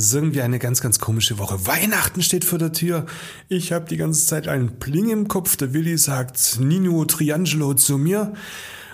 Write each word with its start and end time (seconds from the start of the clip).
Ist 0.00 0.14
irgendwie 0.14 0.40
eine 0.40 0.58
ganz, 0.58 0.80
ganz 0.80 0.98
komische 0.98 1.38
Woche. 1.38 1.66
Weihnachten 1.66 2.22
steht 2.22 2.46
vor 2.46 2.58
der 2.58 2.72
Tür. 2.72 3.04
Ich 3.48 3.70
habe 3.70 3.84
die 3.84 3.98
ganze 3.98 4.24
Zeit 4.24 4.48
einen 4.48 4.78
Pling 4.78 5.10
im 5.10 5.28
Kopf. 5.28 5.56
Der 5.56 5.74
Willi 5.74 5.98
sagt 5.98 6.58
Nino 6.58 7.04
Triangelo 7.04 7.74
zu 7.74 7.98
mir. 7.98 8.32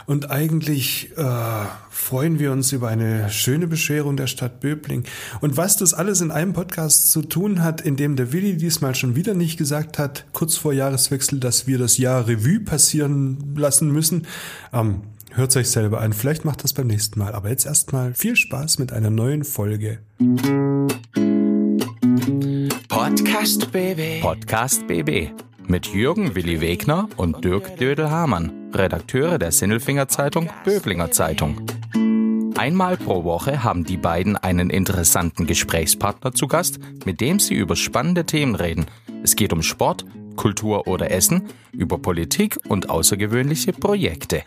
Und 0.06 0.32
eigentlich 0.32 1.16
äh, 1.16 1.66
freuen 1.90 2.40
wir 2.40 2.50
uns 2.50 2.72
über 2.72 2.88
eine 2.88 3.30
schöne 3.30 3.68
Bescherung 3.68 4.16
der 4.16 4.26
Stadt 4.26 4.58
Böbling. 4.58 5.04
Und 5.40 5.56
was 5.56 5.76
das 5.76 5.94
alles 5.94 6.20
in 6.22 6.32
einem 6.32 6.54
Podcast 6.54 7.12
zu 7.12 7.22
tun 7.22 7.62
hat, 7.62 7.80
in 7.80 7.94
dem 7.94 8.16
der 8.16 8.32
Willi 8.32 8.56
diesmal 8.56 8.96
schon 8.96 9.14
wieder 9.14 9.34
nicht 9.34 9.58
gesagt 9.58 10.00
hat, 10.00 10.26
kurz 10.32 10.56
vor 10.56 10.72
Jahreswechsel, 10.72 11.38
dass 11.38 11.68
wir 11.68 11.78
das 11.78 11.98
Jahr 11.98 12.26
Revue 12.26 12.58
passieren 12.58 13.54
lassen 13.54 13.92
müssen, 13.92 14.26
ähm, 14.72 15.02
hört 15.36 15.56
euch 15.56 15.70
selber 15.70 16.00
an. 16.00 16.12
Vielleicht 16.12 16.44
macht 16.44 16.64
das 16.64 16.72
beim 16.72 16.86
nächsten 16.86 17.18
Mal. 17.18 17.34
Aber 17.34 17.50
jetzt 17.50 17.66
erstmal 17.66 18.14
viel 18.14 18.36
Spaß 18.36 18.78
mit 18.78 18.92
einer 18.92 19.10
neuen 19.10 19.44
Folge. 19.44 19.98
Podcast 22.88 23.70
BB. 23.72 24.22
Podcast 24.22 24.86
BB 24.86 25.30
mit 25.68 25.86
Jürgen 25.86 26.34
Willi 26.34 26.60
Wegner 26.60 27.08
und 27.16 27.44
Dirk 27.44 27.76
Dödel-Hamann, 27.76 28.70
Redakteure 28.72 29.38
der 29.38 29.50
Sinnelfinger 29.50 30.08
Zeitung 30.08 30.48
Böblinger 30.64 31.10
Zeitung. 31.10 31.60
Einmal 32.56 32.96
pro 32.96 33.24
Woche 33.24 33.62
haben 33.64 33.84
die 33.84 33.96
beiden 33.96 34.36
einen 34.36 34.70
interessanten 34.70 35.46
Gesprächspartner 35.46 36.32
zu 36.32 36.46
Gast, 36.46 36.78
mit 37.04 37.20
dem 37.20 37.38
sie 37.38 37.54
über 37.54 37.76
spannende 37.76 38.24
Themen 38.24 38.54
reden. 38.54 38.86
Es 39.22 39.36
geht 39.36 39.52
um 39.52 39.62
Sport, 39.62 40.06
Kultur 40.36 40.86
oder 40.86 41.10
Essen, 41.10 41.48
über 41.72 41.98
Politik 41.98 42.58
und 42.68 42.88
außergewöhnliche 42.88 43.72
Projekte. 43.72 44.42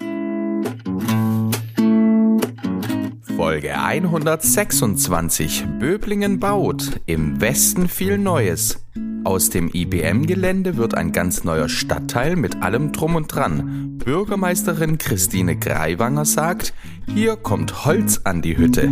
Folge 3.39 3.79
126. 3.79 5.65
Böblingen 5.79 6.41
baut. 6.41 6.99
Im 7.05 7.39
Westen 7.39 7.87
viel 7.87 8.17
Neues. 8.17 8.85
Aus 9.23 9.49
dem 9.49 9.71
IBM-Gelände 9.73 10.75
wird 10.75 10.95
ein 10.95 11.13
ganz 11.13 11.45
neuer 11.45 11.69
Stadtteil 11.69 12.35
mit 12.35 12.61
allem 12.61 12.91
Drum 12.91 13.15
und 13.15 13.33
Dran. 13.33 13.97
Bürgermeisterin 13.97 14.97
Christine 14.97 15.55
Greiwanger 15.55 16.25
sagt, 16.25 16.73
hier 17.07 17.37
kommt 17.37 17.85
Holz 17.85 18.19
an 18.25 18.41
die 18.41 18.57
Hütte. 18.57 18.89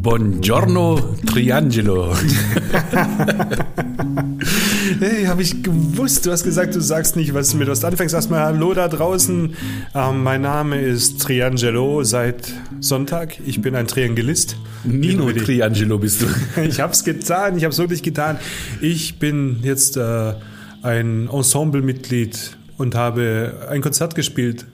Buongiorno 0.00 1.14
Triangelo. 1.26 2.14
Hey, 5.00 5.24
habe 5.24 5.40
ich 5.40 5.62
gewusst. 5.62 6.26
Du 6.26 6.30
hast 6.30 6.44
gesagt, 6.44 6.74
du 6.74 6.80
sagst 6.82 7.16
nicht, 7.16 7.32
was 7.32 7.52
du 7.52 7.56
mit 7.56 7.68
was 7.68 7.82
anfängst. 7.82 8.14
Erstmal 8.14 8.40
Hallo 8.40 8.74
da 8.74 8.86
draußen. 8.86 9.56
Ähm, 9.94 10.22
mein 10.22 10.42
Name 10.42 10.78
ist 10.78 11.22
Triangelo 11.22 12.04
seit 12.04 12.52
Sonntag. 12.80 13.40
Ich 13.46 13.62
bin 13.62 13.74
ein 13.76 13.86
Triangelist. 13.86 14.56
Nino 14.84 15.32
Triangelo 15.32 15.96
bist 15.96 16.20
du. 16.20 16.26
Ich 16.68 16.80
habe 16.80 16.92
es 16.92 17.02
getan. 17.02 17.56
Ich 17.56 17.64
habe 17.64 17.72
es 17.72 17.78
wirklich 17.78 18.02
getan. 18.02 18.36
Ich 18.82 19.18
bin 19.18 19.60
jetzt 19.62 19.96
äh, 19.96 20.34
ein 20.82 21.30
Ensemblemitglied 21.32 22.58
und 22.76 22.94
habe 22.94 23.68
ein 23.70 23.80
Konzert 23.80 24.14
gespielt 24.14 24.66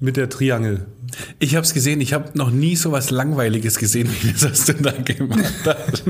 mit 0.00 0.16
der 0.16 0.30
Triangel. 0.30 0.86
Ich 1.38 1.54
habe 1.56 1.64
es 1.64 1.74
gesehen, 1.74 2.00
ich 2.00 2.12
habe 2.12 2.30
noch 2.34 2.50
nie 2.50 2.76
so 2.76 2.92
was 2.92 3.10
Langweiliges 3.10 3.78
gesehen, 3.78 4.08
wie 4.22 4.32
das, 4.32 4.44
was 4.44 4.64
du 4.66 4.74
da 4.74 4.92
gemacht 4.92 5.54
hast. 5.64 6.04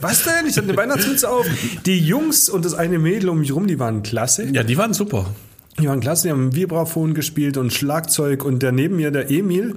Was 0.00 0.24
denn? 0.24 0.46
Ich 0.48 0.56
hatte 0.56 0.68
eine 0.68 0.76
Weihnachtsmütze 0.76 1.28
auf. 1.28 1.46
Die 1.86 1.98
Jungs 1.98 2.48
und 2.48 2.64
das 2.64 2.74
eine 2.74 2.98
Mädel 2.98 3.28
um 3.28 3.40
mich 3.40 3.52
rum, 3.52 3.66
die 3.66 3.78
waren 3.78 4.02
klasse. 4.02 4.48
Ja, 4.52 4.62
die 4.62 4.76
waren 4.76 4.94
super. 4.94 5.26
Die 5.80 5.88
waren 5.88 6.00
klasse, 6.00 6.28
die 6.28 6.30
haben 6.30 6.54
Vibraphon 6.54 7.14
gespielt 7.14 7.56
und 7.56 7.72
Schlagzeug 7.72 8.44
und 8.44 8.62
der 8.62 8.72
neben 8.72 8.96
mir, 8.96 9.10
der 9.10 9.30
Emil, 9.30 9.74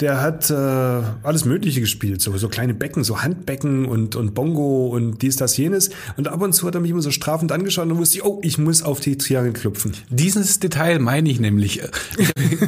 der 0.00 0.20
hat 0.20 0.50
äh, 0.50 0.54
alles 0.54 1.46
Mögliche 1.46 1.80
gespielt, 1.80 2.20
so, 2.20 2.36
so 2.36 2.48
kleine 2.48 2.74
Becken, 2.74 3.02
so 3.02 3.22
Handbecken 3.22 3.86
und, 3.86 4.14
und 4.14 4.34
Bongo 4.34 4.88
und 4.88 5.22
dies, 5.22 5.36
das, 5.36 5.56
jenes. 5.56 5.90
Und 6.18 6.28
ab 6.28 6.42
und 6.42 6.52
zu 6.52 6.66
hat 6.66 6.74
er 6.74 6.80
mich 6.82 6.90
immer 6.90 7.00
so 7.00 7.10
strafend 7.10 7.50
angeschaut 7.50 7.86
und 7.86 7.96
wusste 7.96 8.18
ich, 8.18 8.24
oh, 8.24 8.38
ich 8.42 8.58
muss 8.58 8.82
auf 8.82 9.00
die 9.00 9.16
Triangel 9.16 9.54
klopfen. 9.54 9.92
Dieses 10.10 10.60
Detail 10.60 10.98
meine 10.98 11.30
ich 11.30 11.40
nämlich. 11.40 11.82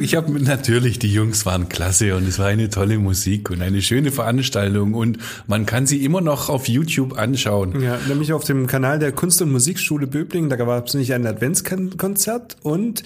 Ich 0.00 0.14
habe 0.14 0.38
natürlich, 0.40 0.98
die 0.98 1.12
Jungs 1.12 1.46
waren 1.46 1.68
klasse 1.68 2.16
und 2.16 2.26
es 2.26 2.38
war 2.38 2.46
eine 2.46 2.68
tolle 2.68 2.98
Musik 2.98 3.50
und 3.50 3.62
eine 3.62 3.82
schöne 3.82 4.10
Veranstaltung 4.10 4.94
und 4.94 5.18
man 5.46 5.66
kann 5.66 5.86
sie 5.86 6.04
immer 6.04 6.20
noch 6.20 6.48
auf 6.48 6.68
YouTube 6.68 7.18
anschauen. 7.18 7.80
Ja, 7.80 7.98
nämlich 8.08 8.32
auf 8.32 8.44
dem 8.44 8.66
Kanal 8.66 8.98
der 8.98 9.12
Kunst- 9.12 9.40
und 9.42 9.50
Musikschule 9.50 10.06
Böblingen, 10.06 10.50
da 10.50 10.56
gab 10.56 10.86
es 10.86 10.94
nicht 10.94 11.12
ein 11.14 11.26
Adventskonzert 11.26 12.56
und 12.62 13.02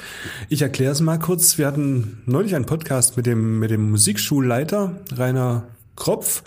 ich 0.48 0.62
erkläre 0.62 0.92
es 0.92 1.00
mal 1.00 1.18
kurz, 1.18 1.58
wir 1.58 1.66
hatten 1.66 2.22
neulich 2.26 2.54
einen 2.54 2.66
Podcast 2.66 3.16
mit 3.16 3.26
dem, 3.26 3.58
mit 3.58 3.70
dem 3.70 3.90
Musikschulleiter 4.12 5.00
Rainer 5.16 5.68
Kropf 5.96 6.42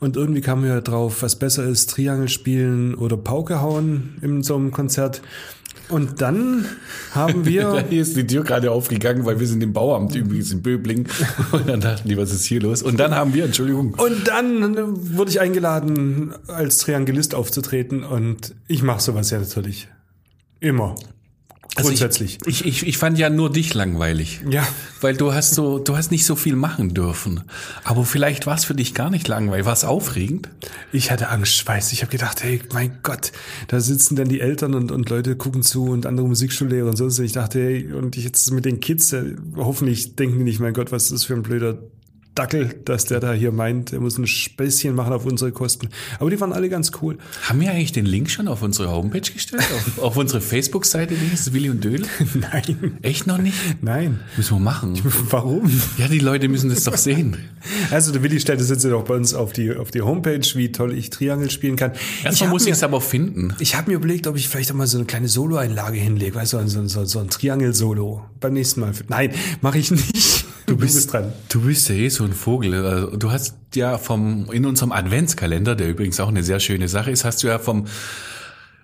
und 0.00 0.16
irgendwie 0.16 0.40
kamen 0.40 0.64
wir 0.64 0.80
drauf, 0.80 1.22
was 1.22 1.36
besser 1.36 1.64
ist, 1.64 1.90
Triangel 1.90 2.28
spielen 2.28 2.96
oder 2.96 3.16
Pauke 3.16 3.62
hauen 3.62 4.18
in 4.22 4.42
so 4.42 4.56
einem 4.56 4.72
Konzert. 4.72 5.22
Und 5.88 6.20
dann 6.20 6.64
haben 7.12 7.46
wir. 7.46 7.84
Hier 7.90 8.02
ist 8.02 8.16
die 8.16 8.26
Tür 8.26 8.42
gerade 8.42 8.72
aufgegangen, 8.72 9.24
weil 9.24 9.38
wir 9.38 9.46
sind 9.46 9.62
im 9.62 9.72
Bauamt 9.72 10.16
übrigens 10.16 10.50
in 10.50 10.62
Böbling. 10.62 11.06
Und 11.52 11.68
dann 11.68 11.80
dachten 11.80 12.08
die, 12.08 12.16
was 12.16 12.32
ist 12.32 12.44
hier 12.44 12.60
los? 12.60 12.82
Und 12.82 12.98
dann 12.98 13.14
haben 13.14 13.34
wir, 13.34 13.44
Entschuldigung. 13.44 13.94
Und 13.94 14.26
dann 14.26 15.16
wurde 15.16 15.30
ich 15.30 15.40
eingeladen, 15.40 16.34
als 16.48 16.78
Triangelist 16.78 17.36
aufzutreten. 17.36 18.02
Und 18.02 18.56
ich 18.66 18.82
mache 18.82 19.00
sowas 19.00 19.30
ja 19.30 19.38
natürlich. 19.38 19.86
Immer. 20.58 20.96
Also 21.76 21.90
Grundsätzlich. 21.90 22.38
Ich, 22.46 22.64
ich, 22.64 22.86
ich 22.86 22.96
fand 22.96 23.18
ja 23.18 23.28
nur 23.28 23.52
dich 23.52 23.74
langweilig. 23.74 24.40
Ja. 24.48 24.66
Weil 25.02 25.14
du 25.14 25.34
hast 25.34 25.54
so, 25.54 25.78
du 25.78 25.94
hast 25.94 26.10
nicht 26.10 26.24
so 26.24 26.34
viel 26.34 26.56
machen 26.56 26.94
dürfen. 26.94 27.42
Aber 27.84 28.06
vielleicht 28.06 28.46
war 28.46 28.56
es 28.56 28.64
für 28.64 28.74
dich 28.74 28.94
gar 28.94 29.10
nicht 29.10 29.28
langweilig. 29.28 29.66
War 29.66 29.74
es 29.74 29.84
aufregend? 29.84 30.48
Ich 30.90 31.10
hatte 31.10 31.28
Angst, 31.28 31.66
weiß. 31.66 31.92
Ich 31.92 32.00
habe 32.00 32.10
gedacht, 32.10 32.42
hey, 32.42 32.62
mein 32.72 33.00
Gott, 33.02 33.30
da 33.68 33.78
sitzen 33.80 34.16
dann 34.16 34.28
die 34.28 34.40
Eltern 34.40 34.74
und, 34.74 34.90
und 34.90 35.10
Leute 35.10 35.36
gucken 35.36 35.62
zu 35.62 35.84
und 35.84 36.06
andere 36.06 36.26
Musikschullehrer 36.26 36.88
und 36.88 36.96
so. 36.96 37.22
Ich 37.22 37.32
dachte, 37.32 37.60
hey, 37.60 37.92
und 37.92 38.16
ich 38.16 38.24
jetzt 38.24 38.50
mit 38.52 38.64
den 38.64 38.80
Kids, 38.80 39.12
äh, 39.12 39.36
hoffentlich 39.56 40.16
denken 40.16 40.38
die 40.38 40.44
nicht, 40.44 40.60
mein 40.60 40.72
Gott, 40.72 40.92
was 40.92 41.04
ist 41.04 41.12
das 41.12 41.24
für 41.24 41.34
ein 41.34 41.42
blöder 41.42 41.78
Dackel, 42.36 42.80
dass 42.84 43.06
der 43.06 43.18
da 43.18 43.32
hier 43.32 43.50
meint, 43.50 43.92
er 43.92 44.00
muss 44.00 44.18
ein 44.18 44.26
Späßchen 44.26 44.94
machen 44.94 45.12
auf 45.12 45.24
unsere 45.24 45.52
Kosten. 45.52 45.88
Aber 46.20 46.30
die 46.30 46.38
waren 46.38 46.52
alle 46.52 46.68
ganz 46.68 46.92
cool. 47.00 47.16
Haben 47.42 47.60
wir 47.60 47.70
eigentlich 47.70 47.92
den 47.92 48.04
Link 48.04 48.30
schon 48.30 48.46
auf 48.46 48.62
unsere 48.62 48.90
Homepage 48.90 49.20
gestellt? 49.20 49.64
auf, 49.74 49.98
auf 49.98 50.16
unsere 50.16 50.40
Facebook-Seite, 50.42 51.14
ist 51.32 51.52
Willi 51.54 51.70
und 51.70 51.82
Dödel? 51.82 52.06
Nein. 52.34 52.98
Echt 53.02 53.26
noch 53.26 53.38
nicht? 53.38 53.56
Nein. 53.80 54.20
Müssen 54.36 54.56
wir 54.56 54.60
machen. 54.60 55.00
Warum? 55.30 55.70
Ja, 55.96 56.08
die 56.08 56.18
Leute 56.18 56.48
müssen 56.48 56.68
das 56.68 56.84
doch 56.84 56.96
sehen. 56.96 57.38
Also 57.90 58.12
der 58.12 58.22
Willi 58.22 58.38
stellt 58.38 58.60
es 58.60 58.68
jetzt 58.68 58.84
auch 58.86 59.04
bei 59.04 59.14
uns 59.14 59.32
auf 59.32 59.54
die, 59.54 59.74
auf 59.74 59.90
die 59.90 60.02
Homepage, 60.02 60.46
wie 60.54 60.70
toll 60.72 60.92
ich 60.92 61.08
Triangel 61.08 61.50
spielen 61.50 61.76
kann. 61.76 61.92
Erstmal 62.22 62.50
muss 62.50 62.66
ich 62.66 62.72
es 62.72 62.82
aber 62.82 63.00
finden. 63.00 63.54
Ich 63.60 63.76
habe 63.76 63.90
mir 63.90 63.96
überlegt, 63.96 64.26
ob 64.26 64.36
ich 64.36 64.48
vielleicht 64.48 64.70
auch 64.70 64.76
mal 64.76 64.86
so 64.86 64.98
eine 64.98 65.06
kleine 65.06 65.28
Solo-Einlage 65.28 65.98
hinlege, 65.98 66.34
weißt 66.34 66.52
du, 66.52 66.68
so, 66.68 66.86
so, 66.86 67.04
so 67.06 67.18
ein 67.18 67.30
Triangel-Solo. 67.30 68.26
Beim 68.40 68.52
nächsten 68.52 68.80
Mal. 68.80 68.92
Nein, 69.08 69.30
mache 69.62 69.78
ich 69.78 69.90
nicht. 69.90 70.35
Du 70.66 70.76
bist 70.76 71.12
dran. 71.12 71.32
Du 71.48 71.60
bist 71.62 71.88
ja 71.88 71.94
eh 71.94 72.08
so 72.08 72.24
ein 72.24 72.32
Vogel. 72.32 72.74
Also, 72.84 73.16
Du 73.16 73.30
hast 73.30 73.56
ja 73.74 73.98
vom, 73.98 74.50
in 74.50 74.66
unserem 74.66 74.92
Adventskalender, 74.92 75.76
der 75.76 75.88
übrigens 75.88 76.18
auch 76.20 76.28
eine 76.28 76.42
sehr 76.42 76.60
schöne 76.60 76.88
Sache 76.88 77.10
ist, 77.10 77.24
hast 77.24 77.42
du 77.42 77.46
ja 77.46 77.58
vom, 77.58 77.86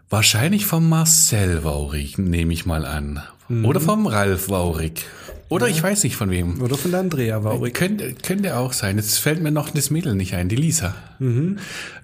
wahrscheinlich 0.09 0.67
vom 0.67 0.89
Marcel 0.89 1.65
Waurig, 1.65 2.19
nehme 2.19 2.53
ich 2.53 2.67
mal 2.67 2.87
an. 2.87 3.23
Oder 3.65 3.81
vom 3.81 4.07
Ralf 4.07 4.49
Waurig. 4.49 5.05
Oder 5.53 5.69
ich 5.69 5.83
weiß 5.83 6.05
nicht 6.05 6.17
von 6.17 6.31
wem. 6.31 6.61
Oder 6.63 6.77
von 6.79 6.91
der 6.91 7.01
Andrea 7.01 7.45
Waurig. 7.45 7.75
Könnte, 7.75 8.15
könnte 8.15 8.57
auch 8.57 8.73
sein. 8.73 8.97
Jetzt 8.97 9.19
fällt 9.19 9.43
mir 9.43 9.51
noch 9.51 9.71
das 9.71 9.91
Mädel 9.91 10.15
nicht 10.15 10.35
ein, 10.35 10.49
die 10.49 10.57
Lisa. 10.57 10.95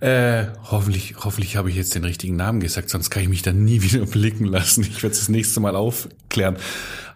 Äh, 0.00 0.44
hoffentlich 0.70 1.14
hoffentlich 1.24 1.56
habe 1.56 1.70
ich 1.70 1.76
jetzt 1.76 1.94
den 1.94 2.04
richtigen 2.04 2.36
Namen 2.36 2.60
gesagt, 2.60 2.88
sonst 2.90 3.10
kann 3.10 3.22
ich 3.22 3.28
mich 3.28 3.42
dann 3.42 3.64
nie 3.64 3.82
wieder 3.82 4.06
blicken 4.06 4.44
lassen. 4.44 4.82
Ich 4.82 5.02
werde 5.02 5.12
es 5.14 5.20
das 5.20 5.28
nächste 5.28 5.60
Mal 5.60 5.74
aufklären. 5.76 6.56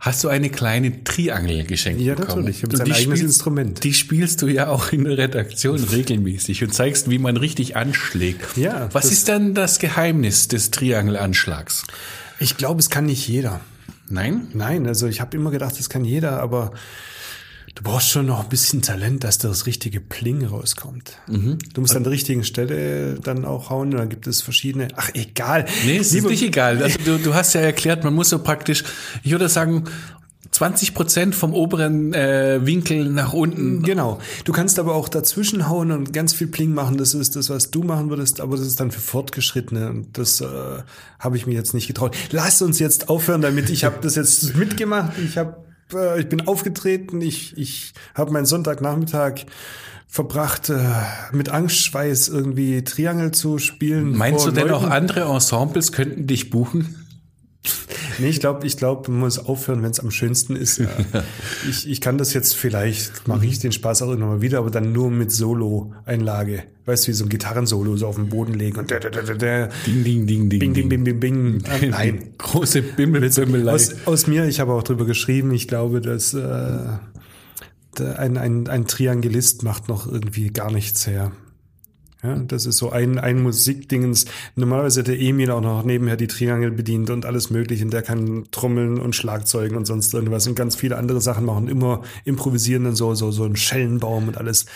Hast 0.00 0.24
du 0.24 0.28
eine 0.28 0.50
kleine 0.50 1.04
Triangel 1.04 1.64
geschenkt 1.64 2.00
Ja, 2.00 2.14
bekommen? 2.14 2.40
natürlich. 2.46 2.56
Ich 2.58 2.62
habe 2.64 2.76
die 2.76 2.92
eigenes 2.92 3.02
spielst- 3.02 3.22
Instrument. 3.22 3.84
Die 3.84 3.94
spielst 3.94 4.42
du 4.42 4.48
ja 4.48 4.66
auch 4.68 4.90
in 4.92 5.04
der 5.04 5.16
Redaktion 5.16 5.82
regelmäßig 5.92 6.64
und 6.64 6.74
zeigst, 6.74 7.08
wie 7.08 7.18
man 7.18 7.36
richtig 7.36 7.76
anschlägt. 7.76 8.56
Ja, 8.56 8.88
Was 8.92 9.12
ist 9.12 9.28
denn 9.28 9.54
das 9.54 9.78
Geheimnis 9.78 10.48
des 10.48 10.72
Triangelanschlags? 10.72 11.84
Ich 12.40 12.56
glaube, 12.56 12.80
es 12.80 12.90
kann 12.90 13.06
nicht 13.06 13.28
jeder. 13.28 13.60
Nein? 14.12 14.48
Nein, 14.52 14.86
also 14.86 15.06
ich 15.06 15.20
habe 15.20 15.36
immer 15.36 15.50
gedacht, 15.50 15.78
das 15.78 15.88
kann 15.88 16.04
jeder, 16.04 16.40
aber 16.42 16.72
du 17.74 17.82
brauchst 17.82 18.10
schon 18.10 18.26
noch 18.26 18.42
ein 18.42 18.48
bisschen 18.50 18.82
Talent, 18.82 19.24
dass 19.24 19.38
da 19.38 19.48
das 19.48 19.64
richtige 19.66 20.00
Pling 20.00 20.44
rauskommt. 20.44 21.16
Mhm. 21.28 21.56
Du 21.72 21.80
musst 21.80 21.96
an 21.96 22.02
der 22.04 22.12
richtigen 22.12 22.44
Stelle 22.44 23.14
dann 23.20 23.44
auch 23.46 23.70
hauen 23.70 23.90
dann 23.92 24.10
gibt 24.10 24.26
es 24.26 24.42
verschiedene. 24.42 24.88
Ach, 24.96 25.10
egal. 25.14 25.64
Nee, 25.86 25.96
es 25.96 26.08
ist 26.08 26.12
Liebe- 26.14 26.28
nicht 26.28 26.42
egal. 26.42 26.82
Also 26.82 26.98
du, 27.04 27.18
du 27.18 27.32
hast 27.34 27.54
ja 27.54 27.62
erklärt, 27.62 28.04
man 28.04 28.12
muss 28.14 28.28
so 28.28 28.38
praktisch, 28.38 28.84
ich 29.22 29.30
würde 29.32 29.48
sagen, 29.48 29.84
20 30.62 30.94
Prozent 30.94 31.34
vom 31.34 31.54
oberen 31.54 32.14
äh, 32.14 32.60
Winkel 32.64 33.06
nach 33.06 33.32
unten. 33.32 33.82
Genau. 33.82 34.20
Du 34.44 34.52
kannst 34.52 34.78
aber 34.78 34.94
auch 34.94 35.08
dazwischen 35.08 35.68
hauen 35.68 35.90
und 35.90 36.12
ganz 36.12 36.34
viel 36.34 36.46
Pling 36.46 36.72
machen. 36.72 36.98
Das 36.98 37.14
ist 37.14 37.34
das, 37.34 37.50
was 37.50 37.72
du 37.72 37.82
machen 37.82 38.10
würdest, 38.10 38.40
aber 38.40 38.56
das 38.56 38.68
ist 38.68 38.78
dann 38.78 38.92
für 38.92 39.00
Fortgeschrittene. 39.00 39.88
Und 39.90 40.16
das 40.16 40.40
äh, 40.40 40.46
habe 41.18 41.36
ich 41.36 41.48
mir 41.48 41.54
jetzt 41.54 41.74
nicht 41.74 41.88
getraut. 41.88 42.16
Lass 42.30 42.62
uns 42.62 42.78
jetzt 42.78 43.08
aufhören 43.08 43.42
damit. 43.42 43.70
Ich 43.70 43.82
habe 43.82 43.96
das 44.02 44.14
jetzt 44.14 44.54
mitgemacht. 44.56 45.18
Ich 45.18 45.36
habe, 45.36 45.56
äh, 45.94 46.20
ich 46.20 46.28
bin 46.28 46.46
aufgetreten. 46.46 47.20
Ich, 47.22 47.58
ich 47.58 47.92
habe 48.14 48.30
meinen 48.30 48.46
Sonntagnachmittag 48.46 49.46
verbracht, 50.06 50.70
äh, 50.70 50.78
mit 51.32 51.48
Angstschweiß 51.48 52.28
irgendwie 52.28 52.84
Triangel 52.84 53.32
zu 53.32 53.58
spielen. 53.58 54.16
Meinst 54.16 54.46
du 54.46 54.52
denn 54.52 54.70
auch 54.70 54.82
Leuten. 54.82 54.92
andere 54.92 55.22
Ensembles 55.22 55.90
könnten 55.90 56.28
dich 56.28 56.50
buchen? 56.50 57.01
Nee, 58.18 58.28
ich 58.28 58.40
glaube, 58.40 58.66
ich 58.66 58.76
glaube, 58.76 59.10
man 59.10 59.20
muss 59.20 59.38
aufhören, 59.38 59.82
wenn 59.82 59.90
es 59.90 60.00
am 60.00 60.10
schönsten 60.10 60.56
ist. 60.56 60.78
Ja. 60.78 60.88
ich, 61.68 61.88
ich 61.88 62.00
kann 62.00 62.18
das 62.18 62.34
jetzt 62.34 62.56
vielleicht, 62.56 63.28
mache 63.28 63.46
ich 63.46 63.58
den 63.58 63.72
Spaß 63.72 64.02
auch 64.02 64.12
immer 64.12 64.26
mal 64.26 64.40
wieder, 64.40 64.58
aber 64.58 64.70
dann 64.70 64.92
nur 64.92 65.10
mit 65.10 65.30
Solo-Einlage. 65.30 66.64
Weißt 66.84 67.06
du, 67.06 67.08
wie 67.08 67.12
so 67.14 67.24
ein 67.24 67.28
Gitarrensolo 67.28 67.96
so 67.96 68.08
auf 68.08 68.16
den 68.16 68.28
Boden 68.28 68.54
legen 68.54 68.78
und 68.78 68.90
der, 68.90 68.98
der, 68.98 69.10
der, 69.10 69.34
der, 69.36 69.68
Ding, 69.86 70.04
ding, 70.04 70.26
ding, 70.26 70.48
ding. 70.48 70.58
bing, 70.58 70.72
bing, 70.72 70.88
bing, 70.88 71.04
bing, 71.04 71.20
bing. 71.20 71.62
Ah, 71.68 71.78
Nein. 71.86 72.34
Große 72.38 72.82
Bimmelbimmelei. 72.82 73.72
Aus, 73.72 73.94
aus 74.04 74.26
mir, 74.26 74.46
ich 74.46 74.58
habe 74.58 74.72
auch 74.72 74.82
drüber 74.82 75.04
geschrieben, 75.04 75.52
ich 75.52 75.68
glaube, 75.68 76.00
dass 76.00 76.34
äh, 76.34 76.78
ein, 78.00 78.36
ein, 78.36 78.68
ein 78.68 78.86
Triangelist 78.86 79.62
macht 79.62 79.88
noch 79.88 80.10
irgendwie 80.10 80.50
gar 80.50 80.72
nichts 80.72 81.06
her. 81.06 81.32
Ja, 82.22 82.36
das 82.36 82.66
ist 82.66 82.76
so 82.76 82.90
ein, 82.90 83.18
ein 83.18 83.42
Musikdingens. 83.42 84.26
Normalerweise 84.54 85.00
hat 85.00 85.08
der 85.08 85.20
Emil 85.20 85.50
auch 85.50 85.60
noch 85.60 85.82
nebenher 85.82 86.16
die 86.16 86.28
Triangel 86.28 86.70
bedient 86.70 87.10
und 87.10 87.26
alles 87.26 87.50
mögliche. 87.50 87.84
Und 87.84 87.92
der 87.92 88.02
kann 88.02 88.44
Trommeln 88.52 89.00
und 89.00 89.16
Schlagzeugen 89.16 89.76
und 89.76 89.86
sonst 89.86 90.14
irgendwas 90.14 90.46
und 90.46 90.54
ganz 90.54 90.76
viele 90.76 90.96
andere 90.98 91.20
Sachen 91.20 91.44
machen. 91.44 91.66
Immer 91.66 92.02
improvisieren 92.24 92.84
dann 92.84 92.94
so, 92.94 93.14
so, 93.14 93.32
so 93.32 93.44
ein 93.44 93.56
Schellenbaum 93.56 94.28
und 94.28 94.38
alles. 94.38 94.66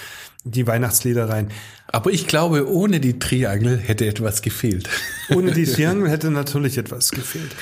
Die 0.43 0.67
Weihnachtslieder 0.67 1.29
rein. 1.29 1.51
Aber 1.87 2.11
ich 2.11 2.27
glaube, 2.27 2.69
ohne 2.69 2.99
die 2.99 3.19
Triangel 3.19 3.79
hätte 3.79 4.07
etwas 4.07 4.43
gefehlt. 4.43 4.89
Ohne 5.35 5.53
die 5.53 5.65
Triangel 5.67 6.09
hätte 6.09 6.31
natürlich 6.33 6.79
etwas 6.79 7.11
gefehlt. 7.11 7.55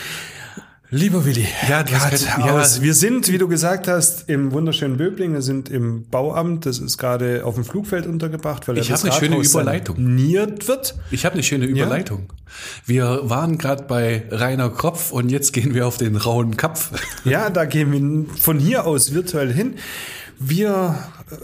Lieber 0.95 1.25
Willi, 1.25 1.45
Ja, 1.69 1.83
das 1.83 2.25
ja. 2.25 2.83
wir 2.83 2.95
sind, 2.95 3.27
wie 3.33 3.39
du 3.39 3.49
gesagt 3.49 3.89
hast, 3.89 4.29
im 4.29 4.53
wunderschönen 4.53 4.97
Böbling. 4.97 5.33
Wir 5.33 5.43
sind 5.43 5.69
im 5.69 6.05
Bauamt. 6.09 6.67
Das 6.67 6.79
ist 6.79 6.99
gerade 6.99 7.45
auf 7.45 7.57
dem 7.57 7.65
Flugfeld 7.65 8.07
untergebracht, 8.07 8.69
weil 8.69 8.79
Ich 8.79 8.87
ja 8.89 8.93
das 8.95 9.03
eine 9.05 9.13
schöne 9.13 9.39
Überleitung. 9.39 9.97
saniert 9.97 10.69
wird. 10.69 10.95
Ich 11.11 11.25
habe 11.25 11.33
eine 11.33 11.43
schöne 11.43 11.65
Überleitung. 11.65 12.33
Wir 12.87 13.23
waren 13.25 13.59
gerade 13.59 13.83
bei 13.83 14.23
Rainer 14.31 14.71
Kropf 14.71 15.11
und 15.11 15.31
jetzt 15.31 15.53
gehen 15.53 15.75
wir 15.75 15.89
auf 15.89 15.97
den 15.97 16.15
rauen 16.15 16.57
Kapf. 16.57 16.91
Ja, 17.25 17.51
da 17.51 17.65
gehen 17.65 18.27
wir 18.29 18.37
von 18.41 18.61
hier 18.61 18.87
aus 18.87 19.15
virtuell 19.15 19.53
hin. 19.53 19.75
Wir 20.39 20.97
äh, 21.31 21.35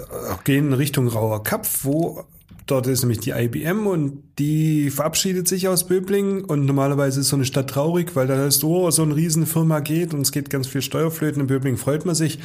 gehen 0.44 0.73
Richtung 0.75 1.08
Rauer 1.08 1.43
Kapf, 1.43 1.81
wo 1.82 2.25
dort 2.70 2.87
ist 2.87 3.02
nämlich 3.02 3.20
die 3.20 3.31
IBM 3.31 3.87
und 3.87 4.22
die 4.38 4.90
verabschiedet 4.90 5.49
sich 5.49 5.69
aus 5.69 5.87
Böbling 5.87 6.44
und 6.44 6.67
normalerweise 6.67 7.20
ist 7.20 7.28
so 7.28 7.37
eine 7.37 7.44
Stadt 7.44 7.70
traurig, 7.70 8.14
weil 8.17 8.26
da 8.26 8.37
heißt, 8.37 8.64
oh, 8.64 8.90
so 8.90 9.02
eine 9.02 9.17
Riesenfirma 9.17 9.81
geht 9.81 10.14
und 10.14 10.20
es 10.20 10.32
geht 10.32 10.50
ganz 10.50 10.67
viel 10.67 10.82
Steuerflöten. 10.82 11.43
In 11.43 11.46
Böbling 11.46 11.76
freut 11.76 12.06
man 12.06 12.14
sich, 12.14 12.38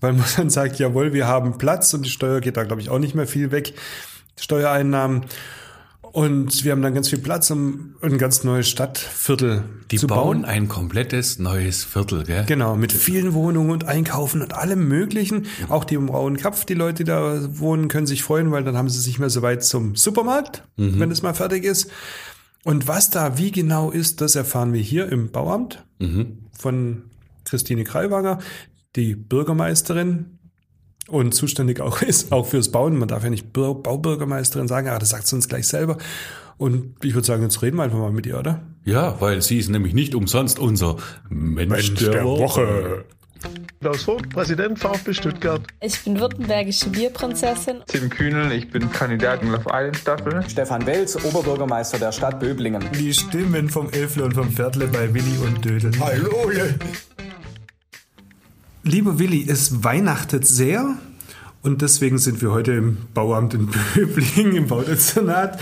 weil 0.00 0.12
man 0.12 0.24
dann 0.36 0.50
sagt, 0.50 0.78
jawohl, 0.78 1.12
wir 1.12 1.26
haben 1.26 1.58
Platz 1.58 1.92
und 1.94 2.06
die 2.06 2.10
Steuer 2.10 2.40
geht 2.40 2.56
da, 2.56 2.64
glaube 2.64 2.80
ich, 2.80 2.90
auch 2.90 2.98
nicht 2.98 3.14
mehr 3.14 3.26
viel 3.26 3.50
weg. 3.50 3.74
Steuereinnahmen. 4.38 5.26
Und 6.12 6.64
wir 6.64 6.72
haben 6.72 6.82
dann 6.82 6.94
ganz 6.94 7.08
viel 7.08 7.18
Platz, 7.18 7.50
um 7.50 7.94
ein 8.00 8.16
ganz 8.18 8.44
neues 8.44 8.68
Stadtviertel 8.68 9.64
Die 9.90 9.98
zu 9.98 10.06
bauen 10.06 10.42
bauen. 10.42 10.44
ein 10.44 10.68
komplettes 10.68 11.38
neues 11.38 11.84
Viertel, 11.84 12.24
gell? 12.24 12.44
Genau, 12.46 12.76
mit 12.76 12.92
vielen 12.92 13.34
Wohnungen 13.34 13.70
und 13.70 13.84
Einkaufen 13.84 14.40
und 14.40 14.54
allem 14.54 14.88
Möglichen. 14.88 15.46
Auch 15.68 15.84
die 15.84 15.94
im 15.94 16.08
Rauen 16.08 16.36
Kapf, 16.36 16.64
die 16.64 16.74
Leute, 16.74 17.04
die 17.04 17.10
da 17.10 17.58
wohnen, 17.58 17.88
können 17.88 18.06
sich 18.06 18.22
freuen, 18.22 18.50
weil 18.50 18.64
dann 18.64 18.76
haben 18.76 18.88
sie 18.88 19.00
sich 19.00 19.18
mehr 19.18 19.30
so 19.30 19.42
weit 19.42 19.64
zum 19.64 19.94
Supermarkt, 19.96 20.62
wenn 20.76 21.10
es 21.10 21.22
mal 21.22 21.34
fertig 21.34 21.64
ist. 21.64 21.90
Und 22.64 22.88
was 22.88 23.10
da 23.10 23.38
wie 23.38 23.52
genau 23.52 23.90
ist, 23.90 24.20
das 24.20 24.34
erfahren 24.36 24.72
wir 24.72 24.80
hier 24.80 25.10
im 25.10 25.30
Bauamt 25.30 25.84
von 26.58 27.02
Christine 27.44 27.84
Kreilwanger, 27.84 28.38
die 28.96 29.14
Bürgermeisterin 29.14 30.35
und 31.08 31.32
zuständig 31.34 31.80
auch 31.80 32.02
ist, 32.02 32.32
auch 32.32 32.46
fürs 32.46 32.70
Bauen. 32.72 32.98
Man 32.98 33.08
darf 33.08 33.22
ja 33.24 33.30
nicht 33.30 33.52
Bau- 33.52 33.74
Baubürgermeisterin 33.74 34.68
sagen, 34.68 34.88
aber 34.88 34.98
das 34.98 35.10
sagt 35.10 35.26
sie 35.26 35.36
uns 35.36 35.48
gleich 35.48 35.68
selber. 35.68 35.98
Und 36.58 36.94
ich 37.04 37.14
würde 37.14 37.26
sagen, 37.26 37.42
jetzt 37.42 37.60
reden 37.62 37.76
wir 37.76 37.82
einfach 37.82 37.98
mal 37.98 38.10
mit 38.12 38.24
ihr, 38.26 38.38
oder? 38.38 38.62
Ja, 38.84 39.20
weil 39.20 39.42
sie 39.42 39.58
ist 39.58 39.68
nämlich 39.68 39.92
nicht 39.92 40.14
umsonst 40.14 40.58
unser 40.58 40.96
Mensch, 41.28 41.94
der, 41.94 42.24
Woche. 42.24 43.04
Klaus 43.80 44.02
Vogt, 44.04 44.30
Präsident 44.30 44.78
VfB 44.78 45.12
Stuttgart. 45.12 45.60
Ich 45.80 46.02
bin 46.02 46.18
württembergische 46.18 46.88
Bierprinzessin. 46.88 47.76
Tim 47.86 48.08
Kühnel, 48.08 48.50
ich 48.52 48.70
bin 48.70 48.90
Kandidat 48.90 49.42
in 49.42 49.50
Love 49.52 49.66
Island 49.66 49.96
Staffel. 49.98 50.42
Stefan 50.48 50.86
Welz, 50.86 51.22
Oberbürgermeister 51.22 51.98
der 51.98 52.10
Stadt 52.12 52.40
Böblingen. 52.40 52.82
Die 52.98 53.12
Stimmen 53.12 53.68
vom 53.68 53.90
Elfle 53.90 54.24
und 54.24 54.32
vom 54.34 54.50
Pferdle 54.50 54.86
bei 54.88 55.12
Willi 55.12 55.36
und 55.44 55.62
Dödel. 55.62 55.92
Hallo! 56.00 56.50
Lieber 58.86 59.18
Willi, 59.18 59.44
es 59.48 59.82
weihnachtet 59.82 60.46
sehr 60.46 60.94
und 61.62 61.82
deswegen 61.82 62.18
sind 62.18 62.40
wir 62.40 62.52
heute 62.52 62.70
im 62.72 62.98
Bauamt 63.14 63.52
in 63.52 63.68
Böblingen, 63.94 64.54
im 64.54 64.68
Baudezernat. 64.68 65.58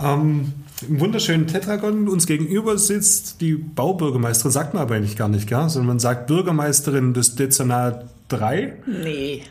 Ähm, 0.00 0.52
Im 0.88 1.00
wunderschönen 1.00 1.48
Tetragon 1.48 2.06
uns 2.06 2.28
gegenüber 2.28 2.78
sitzt 2.78 3.40
die 3.40 3.54
Baubürgermeisterin, 3.54 4.52
sagt 4.52 4.74
man 4.74 4.84
aber 4.84 4.94
eigentlich 4.94 5.16
gar 5.16 5.28
nicht, 5.28 5.48
gell? 5.48 5.68
sondern 5.68 5.88
man 5.88 5.98
sagt 5.98 6.28
Bürgermeisterin 6.28 7.12
des 7.12 7.34
Dezernat 7.34 8.04
3. 8.28 8.76
Nee. 8.86 9.42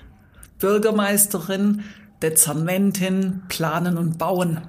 Bürgermeisterin, 0.57 1.81
Dezernentin, 2.21 3.41
Planen 3.49 3.97
und 3.97 4.17
Bauen. 4.17 4.61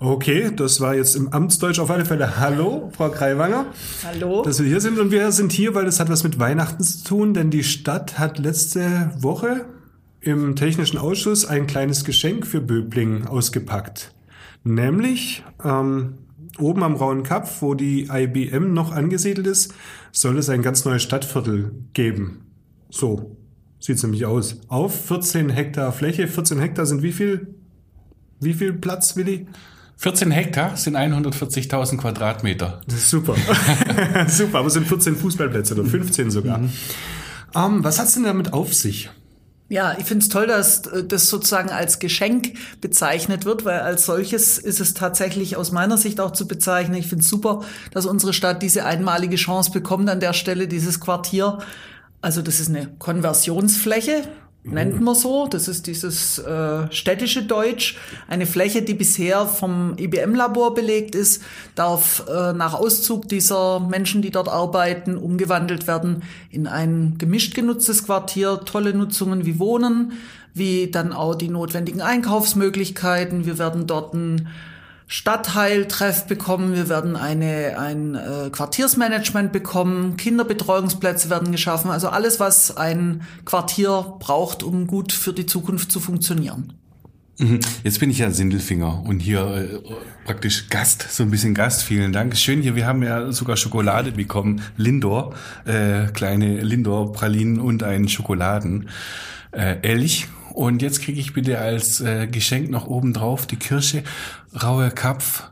Okay, 0.00 0.52
das 0.54 0.80
war 0.80 0.94
jetzt 0.94 1.16
im 1.16 1.32
Amtsdeutsch 1.32 1.80
auf 1.80 1.90
alle 1.90 2.04
Fälle. 2.04 2.38
Hallo, 2.38 2.88
Frau 2.96 3.10
Kreiwanger. 3.10 3.66
Hallo? 4.04 4.42
dass 4.42 4.60
wir 4.60 4.68
hier 4.68 4.80
sind. 4.80 4.96
Und 5.00 5.10
wir 5.10 5.32
sind 5.32 5.50
hier, 5.50 5.74
weil 5.74 5.86
das 5.86 5.98
hat 5.98 6.08
was 6.08 6.22
mit 6.22 6.38
Weihnachten 6.38 6.84
zu 6.84 7.02
tun, 7.02 7.34
denn 7.34 7.50
die 7.50 7.64
Stadt 7.64 8.16
hat 8.16 8.38
letzte 8.38 9.10
Woche 9.18 9.64
im 10.20 10.54
Technischen 10.54 10.98
Ausschuss 10.98 11.46
ein 11.46 11.66
kleines 11.66 12.04
Geschenk 12.04 12.46
für 12.46 12.60
Böblingen 12.60 13.26
ausgepackt. 13.26 14.14
Nämlich 14.62 15.42
ähm, 15.64 16.18
oben 16.60 16.84
am 16.84 16.94
Rauen 16.94 17.24
Kap, 17.24 17.50
wo 17.60 17.74
die 17.74 18.08
IBM 18.08 18.72
noch 18.72 18.92
angesiedelt 18.92 19.48
ist, 19.48 19.74
soll 20.12 20.38
es 20.38 20.48
ein 20.48 20.62
ganz 20.62 20.84
neues 20.84 21.02
Stadtviertel 21.02 21.72
geben. 21.92 22.46
So 22.88 23.36
sieht's 23.80 24.04
nämlich 24.04 24.26
aus. 24.26 24.60
Auf 24.68 25.06
14 25.06 25.50
Hektar 25.50 25.90
Fläche. 25.92 26.28
14 26.28 26.60
Hektar 26.60 26.86
sind 26.86 27.02
wie 27.02 27.12
viel? 27.12 27.54
Wie 28.38 28.54
viel 28.54 28.72
Platz, 28.72 29.16
Willi? 29.16 29.48
14 29.98 30.30
Hektar 30.30 30.76
sind 30.76 30.96
140.000 30.96 31.96
Quadratmeter. 31.96 32.80
Das 32.86 32.98
ist 32.98 33.10
super. 33.10 33.34
super, 34.28 34.58
aber 34.58 34.68
es 34.68 34.74
sind 34.74 34.86
14 34.86 35.16
Fußballplätze 35.16 35.74
oder 35.74 35.84
15 35.84 36.30
sogar. 36.30 36.60
Ähm, 37.54 37.82
was 37.82 37.98
hat's 37.98 38.14
denn 38.14 38.22
damit 38.22 38.52
auf 38.52 38.72
sich? 38.72 39.10
Ja, 39.70 39.96
ich 39.98 40.06
finde 40.06 40.22
es 40.22 40.28
toll, 40.28 40.46
dass 40.46 40.86
äh, 40.86 41.04
das 41.04 41.28
sozusagen 41.28 41.70
als 41.70 41.98
Geschenk 41.98 42.54
bezeichnet 42.80 43.44
wird, 43.44 43.64
weil 43.64 43.80
als 43.80 44.06
solches 44.06 44.56
ist 44.58 44.80
es 44.80 44.94
tatsächlich 44.94 45.56
aus 45.56 45.72
meiner 45.72 45.98
Sicht 45.98 46.20
auch 46.20 46.30
zu 46.30 46.46
bezeichnen. 46.46 46.94
Ich 46.94 47.08
finde 47.08 47.24
es 47.24 47.28
super, 47.28 47.64
dass 47.90 48.06
unsere 48.06 48.32
Stadt 48.32 48.62
diese 48.62 48.84
einmalige 48.84 49.36
Chance 49.36 49.72
bekommt 49.72 50.08
an 50.08 50.20
der 50.20 50.32
Stelle, 50.32 50.68
dieses 50.68 51.00
Quartier. 51.00 51.58
Also 52.22 52.40
das 52.40 52.60
ist 52.60 52.68
eine 52.68 52.88
Konversionsfläche, 52.98 54.22
nennt 54.70 55.00
man 55.00 55.14
so. 55.14 55.46
Das 55.46 55.68
ist 55.68 55.86
dieses 55.86 56.38
äh, 56.38 56.90
städtische 56.90 57.42
Deutsch. 57.42 57.96
Eine 58.28 58.46
Fläche, 58.46 58.82
die 58.82 58.94
bisher 58.94 59.46
vom 59.46 59.94
IBM-Labor 59.98 60.74
belegt 60.74 61.14
ist, 61.14 61.42
darf 61.74 62.24
äh, 62.28 62.52
nach 62.52 62.74
Auszug 62.74 63.28
dieser 63.28 63.80
Menschen, 63.80 64.22
die 64.22 64.30
dort 64.30 64.48
arbeiten, 64.48 65.16
umgewandelt 65.16 65.86
werden 65.86 66.22
in 66.50 66.66
ein 66.66 67.16
gemischt 67.18 67.54
genutztes 67.54 68.04
Quartier. 68.04 68.60
Tolle 68.64 68.94
Nutzungen 68.94 69.46
wie 69.46 69.58
Wohnen, 69.58 70.12
wie 70.54 70.90
dann 70.90 71.12
auch 71.12 71.34
die 71.34 71.48
notwendigen 71.48 72.00
Einkaufsmöglichkeiten. 72.00 73.46
Wir 73.46 73.58
werden 73.58 73.86
dort 73.86 74.14
ein 74.14 74.48
Stadtteiltreff 75.10 76.26
bekommen, 76.26 76.74
wir 76.74 76.90
werden 76.90 77.16
eine, 77.16 77.78
ein 77.78 78.14
äh, 78.14 78.50
Quartiersmanagement 78.50 79.52
bekommen, 79.52 80.18
Kinderbetreuungsplätze 80.18 81.30
werden 81.30 81.50
geschaffen, 81.50 81.90
also 81.90 82.10
alles, 82.10 82.40
was 82.40 82.76
ein 82.76 83.22
Quartier 83.46 84.16
braucht, 84.20 84.62
um 84.62 84.86
gut 84.86 85.12
für 85.12 85.32
die 85.32 85.46
Zukunft 85.46 85.90
zu 85.90 85.98
funktionieren. 85.98 86.74
Mhm. 87.38 87.60
Jetzt 87.84 88.00
bin 88.00 88.10
ich 88.10 88.18
ja 88.18 88.30
Sindelfinger 88.30 89.02
und 89.06 89.20
hier 89.20 89.40
äh, 89.46 89.78
praktisch 90.26 90.68
Gast, 90.68 91.06
so 91.10 91.22
ein 91.22 91.30
bisschen 91.30 91.54
Gast. 91.54 91.84
Vielen 91.84 92.12
Dank. 92.12 92.36
Schön 92.36 92.60
hier, 92.60 92.74
wir 92.74 92.86
haben 92.86 93.02
ja 93.02 93.32
sogar 93.32 93.56
Schokolade 93.56 94.12
bekommen, 94.12 94.60
Lindor, 94.76 95.34
äh, 95.64 96.08
kleine 96.08 96.60
Lindor-Pralinen 96.60 97.60
und 97.60 97.82
einen 97.82 98.08
Schokoladen 98.08 98.90
äh, 99.52 99.76
Elch. 99.80 100.28
Und 100.58 100.82
jetzt 100.82 101.02
kriege 101.02 101.20
ich 101.20 101.34
bitte 101.34 101.60
als 101.60 102.00
äh, 102.00 102.26
Geschenk 102.26 102.68
noch 102.68 102.88
oben 102.88 103.12
drauf 103.12 103.46
die 103.46 103.54
Kirsche, 103.54 104.02
raue 104.60 104.90
Kapf. 104.90 105.44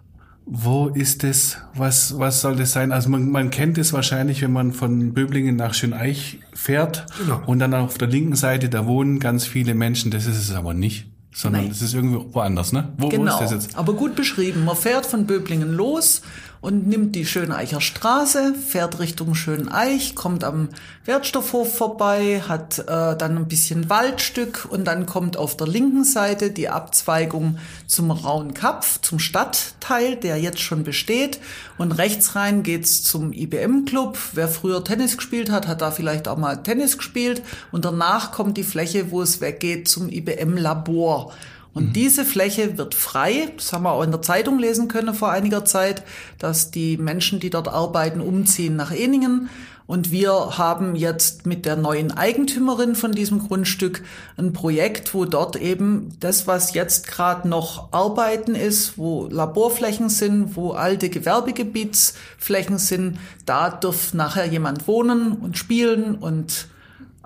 Wo 0.47 0.89
ist 0.89 1.23
es? 1.23 1.59
Was, 1.77 2.19
was 2.19 2.41
soll 2.41 2.57
das 2.57 2.73
sein? 2.73 2.91
Also 2.91 3.09
man, 3.11 3.31
man 3.31 3.51
kennt 3.51 3.79
es 3.79 3.93
wahrscheinlich, 3.93 4.43
wenn 4.43 4.51
man 4.51 4.73
von 4.73 5.15
Böblingen 5.15 5.55
nach 5.55 5.75
Schöneich 5.75 6.41
fährt 6.55 7.07
Genau. 7.21 7.41
und 7.47 7.61
dann 7.61 7.73
auf 7.73 7.99
der 7.99 8.09
linken 8.09 8.35
Seite, 8.35 8.69
da 8.69 8.85
wohnen 8.87 9.21
ganz 9.21 9.47
viele 9.47 9.75
Menschen. 9.75 10.11
Das 10.11 10.27
ist 10.27 10.39
es 10.39 10.53
aber 10.53 10.75
nicht, 10.75 11.07
sondern 11.33 11.69
das 11.69 11.83
ist 11.83 11.95
irgendwo 11.95 12.35
woanders, 12.35 12.73
ne? 12.73 12.89
Wo, 12.99 13.05
wo 13.05 13.09
genau, 13.11 13.35
ist 13.35 13.53
das 13.53 13.53
jetzt? 13.53 13.79
aber 13.79 13.93
gut 13.93 14.17
beschrieben. 14.17 14.65
Man 14.65 14.75
fährt 14.75 15.07
von 15.07 15.25
Böblingen 15.25 15.73
los 15.73 16.23
und 16.67 16.89
nimmt 16.89 17.15
die 17.15 17.27
Schöneicher 17.27 17.81
Straße, 17.81 18.53
fährt 18.53 18.99
Richtung 18.99 19.37
Schöneich, 19.37 20.17
kommt 20.17 20.43
am 20.43 20.71
Wertstoffhof 21.05 21.77
vorbei, 21.77 22.43
hat 22.49 22.81
äh, 22.81 23.17
dann 23.17 23.37
ein 23.37 23.47
bisschen 23.47 23.89
Waldstück 23.89 24.67
und 24.69 24.85
dann 24.85 25.07
kommt 25.07 25.37
auf 25.37 25.57
der 25.57 25.69
linken 25.69 26.03
Seite 26.03 26.51
die 26.51 26.69
Abzweigung 26.69 27.59
zum 27.87 28.11
Rauen 28.11 28.53
Kapf, 28.53 29.01
zum 29.01 29.21
Stadtteil, 29.21 30.17
der 30.17 30.39
jetzt 30.39 30.59
schon 30.59 30.83
besteht. 30.83 31.39
Und 31.79 31.93
rechts 31.93 32.35
rein 32.35 32.65
geht's 32.65 33.05
zum 33.05 33.33
IBM-Club. 33.33 34.19
Wer 34.33 34.49
früher 34.49 34.83
Tennis 34.83 35.17
gespielt 35.17 35.53
hat, 35.53 35.69
hat 35.69 35.83
da 35.83 35.93
vielleicht 35.93 36.27
auch 36.27 36.37
mal 36.37 36.65
Tennis 36.65 36.99
gespielt. 36.99 37.43
Und 37.71 37.85
danach 37.85 38.33
kommt 38.33 38.57
die 38.57 38.65
Fläche, 38.65 39.13
wo 39.13 39.23
es 39.23 39.41
weggeht 39.41 39.87
zum 39.87 40.09
IBM-Labor. 40.09 41.33
Und 41.77 41.89
mhm. 41.89 41.93
diese 41.93 42.25
Fläche 42.25 42.79
wird 42.79 42.95
frei. 42.95 43.53
Das 43.55 43.75
haben 43.75 43.83
wir 43.83 43.93
auch 43.93 44.03
in 44.03 44.11
der 44.11 44.23
Zeitung 44.23 44.59
lesen 44.59 44.89
können 44.89 45.13
vor 45.13 45.31
einiger 45.31 45.67
Zeit, 45.67 46.03
dass 46.39 46.71
die 46.71 46.97
Menschen, 46.97 47.39
die 47.39 47.51
dort 47.51 47.69
arbeiten, 47.69 48.23
umziehen 48.23 48.77
nach 48.77 48.93
Eningen. 48.93 49.51
Und 49.87 50.11
wir 50.11 50.33
haben 50.57 50.97
jetzt 50.97 51.45
mit 51.45 51.67
der 51.67 51.77
neuen 51.77 52.13
Eigentümerin 52.13 52.95
von 52.95 53.13
diesem 53.13 53.47
Grundstück 53.47 54.03
ein 54.39 54.55
Projekt, 54.55 55.13
wo 55.13 55.27
dort 55.27 55.57
eben 55.57 56.17
das, 56.19 56.47
was 56.47 56.73
jetzt 56.73 57.09
gerade 57.09 57.47
noch 57.47 57.93
Arbeiten 57.93 58.55
ist, 58.55 58.97
wo 58.97 59.29
Laborflächen 59.31 60.09
sind, 60.09 60.57
wo 60.57 60.71
alte 60.71 61.11
Gewerbegebietsflächen 61.11 62.79
sind, 62.79 63.19
da 63.45 63.69
darf 63.69 64.15
nachher 64.15 64.47
jemand 64.47 64.89
wohnen 64.89 65.33
und 65.33 65.59
spielen 65.59 66.15
und 66.15 66.69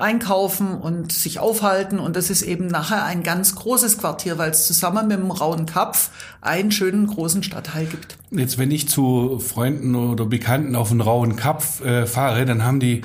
einkaufen 0.01 0.75
und 0.75 1.13
sich 1.13 1.39
aufhalten. 1.39 1.99
Und 1.99 2.17
das 2.17 2.31
ist 2.31 2.43
eben 2.43 2.67
nachher 2.67 3.05
ein 3.05 3.23
ganz 3.23 3.55
großes 3.55 3.99
Quartier, 3.99 4.39
weil 4.39 4.51
es 4.51 4.67
zusammen 4.67 5.09
mit 5.09 5.19
dem 5.19 5.31
Rauen 5.31 5.67
Kapf 5.67 6.11
einen 6.41 6.73
schönen 6.73 7.07
großen 7.07 7.43
Stadtteil 7.43 7.87
gibt. 7.87 8.17
Jetzt, 8.31 8.59
wenn 8.59 8.71
ich 8.71 8.89
zu 8.89 9.39
Freunden 9.39 9.95
oder 9.95 10.27
Bekannten 10.27 10.77
auf 10.77 10.89
den 10.89 11.01
Rauen 11.01 11.37
Kapf 11.37 11.85
äh, 11.85 12.07
fahre, 12.07 12.45
dann 12.45 12.65
haben 12.65 12.81
die, 12.81 13.03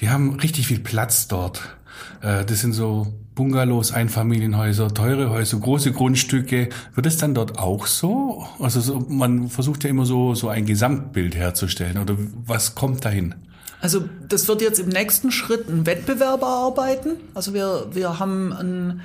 die 0.00 0.10
haben 0.10 0.38
richtig 0.40 0.66
viel 0.66 0.80
Platz 0.80 1.28
dort. 1.28 1.76
Äh, 2.22 2.44
das 2.44 2.60
sind 2.60 2.72
so 2.72 3.12
Bungalows, 3.34 3.92
Einfamilienhäuser, 3.92 4.94
teure 4.94 5.30
Häuser, 5.30 5.58
große 5.58 5.92
Grundstücke. 5.92 6.70
Wird 6.94 7.06
es 7.06 7.18
dann 7.18 7.34
dort 7.34 7.58
auch 7.58 7.86
so? 7.86 8.46
Also 8.58 8.80
so, 8.80 8.98
man 9.08 9.48
versucht 9.48 9.84
ja 9.84 9.90
immer 9.90 10.06
so, 10.06 10.34
so 10.34 10.48
ein 10.48 10.64
Gesamtbild 10.64 11.36
herzustellen. 11.36 11.98
Oder 11.98 12.16
was 12.46 12.74
kommt 12.74 13.04
dahin? 13.04 13.34
Also 13.80 14.08
das 14.28 14.48
wird 14.48 14.62
jetzt 14.62 14.78
im 14.78 14.88
nächsten 14.88 15.30
Schritt 15.30 15.68
ein 15.68 15.86
Wettbewerb 15.86 16.42
erarbeiten. 16.42 17.12
Also 17.34 17.54
wir, 17.54 17.88
wir 17.92 18.18
haben 18.18 18.52
einen 18.52 19.02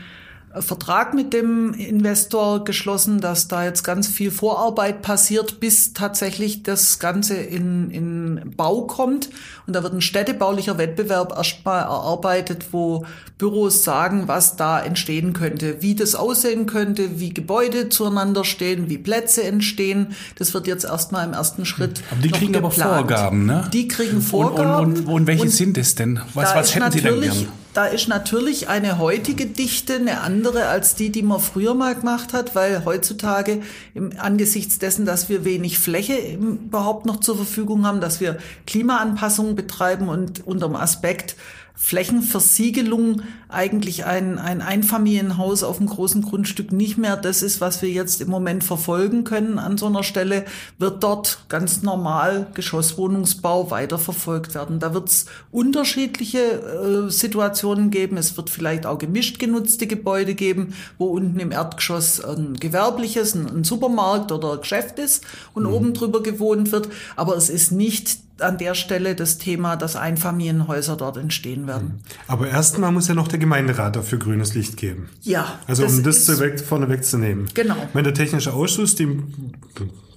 Vertrag 0.60 1.14
mit 1.14 1.34
dem 1.34 1.74
Investor 1.74 2.64
geschlossen, 2.66 3.22
dass 3.22 3.48
da 3.48 3.64
jetzt 3.64 3.84
ganz 3.84 4.08
viel 4.08 4.32
Vorarbeit 4.32 5.02
passiert, 5.02 5.60
bis 5.60 5.94
tatsächlich 5.94 6.64
das 6.64 7.00
Ganze 7.00 7.36
in, 7.36 7.90
in 7.90 8.54
Bau 8.58 8.82
kommt. 8.82 9.30
Und 9.66 9.76
da 9.76 9.84
wird 9.84 9.94
ein 9.94 10.02
städtebaulicher 10.02 10.78
Wettbewerb 10.78 11.34
erstmal 11.38 11.84
erarbeitet, 11.84 12.66
wo 12.72 13.06
Büros 13.38 13.84
sagen, 13.84 14.28
was 14.28 14.58
da 14.58 14.82
entstehen 14.82 15.34
könnte, 15.34 15.82
wie 15.82 15.96
das 15.96 16.16
aussehen 16.16 16.66
könnte, 16.66 17.20
wie 17.20 17.34
Gebäude 17.34 17.90
zueinander 17.90 18.44
stehen, 18.44 18.90
wie 18.90 18.98
Plätze 18.98 19.44
entstehen. 19.44 20.08
Das 20.36 20.54
wird 20.54 20.68
jetzt 20.68 20.84
erstmal 20.84 21.26
im 21.26 21.34
ersten 21.34 21.66
Schritt. 21.66 22.02
Aber 22.12 22.22
die 22.22 22.30
kriegen 22.30 22.54
geplant. 22.54 22.82
aber 22.82 22.96
Vorgaben, 22.98 23.46
ne? 23.46 23.70
Die 23.72 23.88
kriegen 23.88 24.22
Vorgaben. 24.22 24.86
Und, 24.86 24.98
und, 24.98 25.08
und, 25.08 25.14
und 25.14 25.28
welche 25.28 25.50
sind 25.50 25.78
es 25.78 25.96
denn? 25.96 26.20
Was, 26.34 26.54
was 26.54 26.76
hätten 26.76 26.92
Sie 26.92 27.02
denn 27.02 27.22
gern? 27.22 27.48
Da 27.74 27.86
ist 27.86 28.10
natürlich 28.10 28.68
eine 28.68 29.00
heutige 29.00 29.46
Dichte 29.46 29.96
eine 29.96 30.20
andere 30.22 30.68
als 30.68 30.96
die, 30.96 31.10
die 31.10 31.24
man 31.24 31.40
früher 31.40 31.74
mal 31.74 31.96
gemacht 31.96 32.34
hat, 32.34 32.54
weil 32.54 32.84
heutzutage 32.84 33.62
im, 33.94 34.12
angesichts 34.18 34.78
dessen, 34.78 35.06
dass 35.06 35.30
wir 35.30 35.46
wenig 35.46 35.80
Fläche 35.80 36.18
überhaupt 36.34 37.06
noch 37.06 37.22
zur 37.22 37.38
Verfügung 37.38 37.86
haben, 37.86 38.02
dass 38.02 38.20
wir 38.20 38.38
Klimaanpassungen 38.68 39.56
betreiben 39.56 40.10
und 40.10 40.46
unter 40.46 40.68
dem 40.68 40.76
Aspekt 40.76 41.38
Flächenversiegelung 41.76 43.22
eigentlich 43.50 44.06
ein, 44.06 44.40
ein 44.40 44.62
Einfamilienhaus 44.62 45.64
auf 45.64 45.80
einem 45.80 45.90
großen 45.90 46.22
Grundstück 46.22 46.72
nicht 46.72 46.98
mehr 46.98 47.18
das 47.18 47.42
ist, 47.42 47.60
was 47.60 47.82
wir 47.82 47.90
jetzt 47.90 48.22
im 48.22 48.30
Moment 48.30 48.64
verfolgen 48.64 49.24
können 49.24 49.60
an 49.60 49.78
so 49.78 49.88
einer 49.88 50.04
Stelle, 50.04 50.46
wird 50.78 51.04
dort 51.04 51.46
ganz 51.50 51.82
normal 51.82 52.48
Geschosswohnungsbau 52.54 53.72
weiterverfolgt 53.72 54.56
werden. 54.56 54.80
Da 54.80 54.94
wird 54.94 55.10
es 55.10 55.26
unterschiedliche 55.52 56.40
äh, 56.40 57.10
Situationen 57.10 57.90
geben. 57.90 58.18
Es 58.18 58.38
wird 58.38 58.50
vielleicht 58.50 58.86
auch 58.86 58.98
gemischt 58.98 59.40
genutzte 59.40 59.88
Gebäude 59.88 60.36
geben, 60.36 60.74
wo 60.98 61.08
unten 61.08 61.40
im 61.40 61.52
Erdgeschoss 61.52 62.24
ein 62.24 62.54
gewerbliches, 62.54 63.36
ein, 63.36 63.48
ein 63.48 63.64
Supermarkt 63.64 64.32
oder 64.32 64.54
ein 64.54 64.62
Geschäft 64.62 65.00
ist 65.00 65.26
und 65.54 65.64
mhm. 65.64 65.74
oben 65.74 65.94
drüber 65.94 66.24
gewohnt 66.24 66.72
wird. 66.72 66.90
Aber 67.16 67.36
es 67.36 67.50
ist 67.50 67.72
nicht 67.72 68.20
an 68.42 68.58
der 68.58 68.76
Stelle 68.76 69.16
das 69.16 69.38
Thema, 69.38 69.76
dass 69.76 69.96
Einfamilienhäuser 69.96 70.96
dort 70.96 71.18
entstehen 71.18 71.68
werden. 71.68 72.02
Aber 72.28 72.48
erstmal 72.48 72.92
muss 72.92 73.08
ja 73.08 73.14
noch 73.14 73.28
der 73.28 73.40
Gemeinderat 73.40 73.96
dafür 73.96 74.20
grünes 74.20 74.54
Licht 74.54 74.78
geben. 74.78 75.10
Ja. 75.22 75.60
Also 75.68 75.86
um 75.86 76.04
das, 76.04 76.26
das 76.26 76.40
weg, 76.40 76.60
vorne 76.60 76.90
wegzunehmen. 76.90 77.48
Genau. 77.54 77.76
Ich 77.88 77.94
meine, 77.94 78.12
der 78.12 78.14
technische 78.14 78.54
Ausschuss, 78.54 78.96
die 78.96 79.20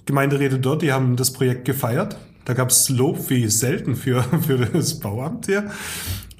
Gemeinderäte 0.05 0.59
dort, 0.59 0.81
die 0.81 0.91
haben 0.91 1.15
das 1.15 1.31
Projekt 1.31 1.65
gefeiert. 1.65 2.17
Da 2.45 2.53
gab 2.53 2.69
es 2.69 2.89
Lob 2.89 3.29
wie 3.29 3.47
selten 3.47 3.95
für, 3.95 4.23
für 4.45 4.57
das 4.57 4.99
Bauamt 4.99 5.47
hier. 5.47 5.71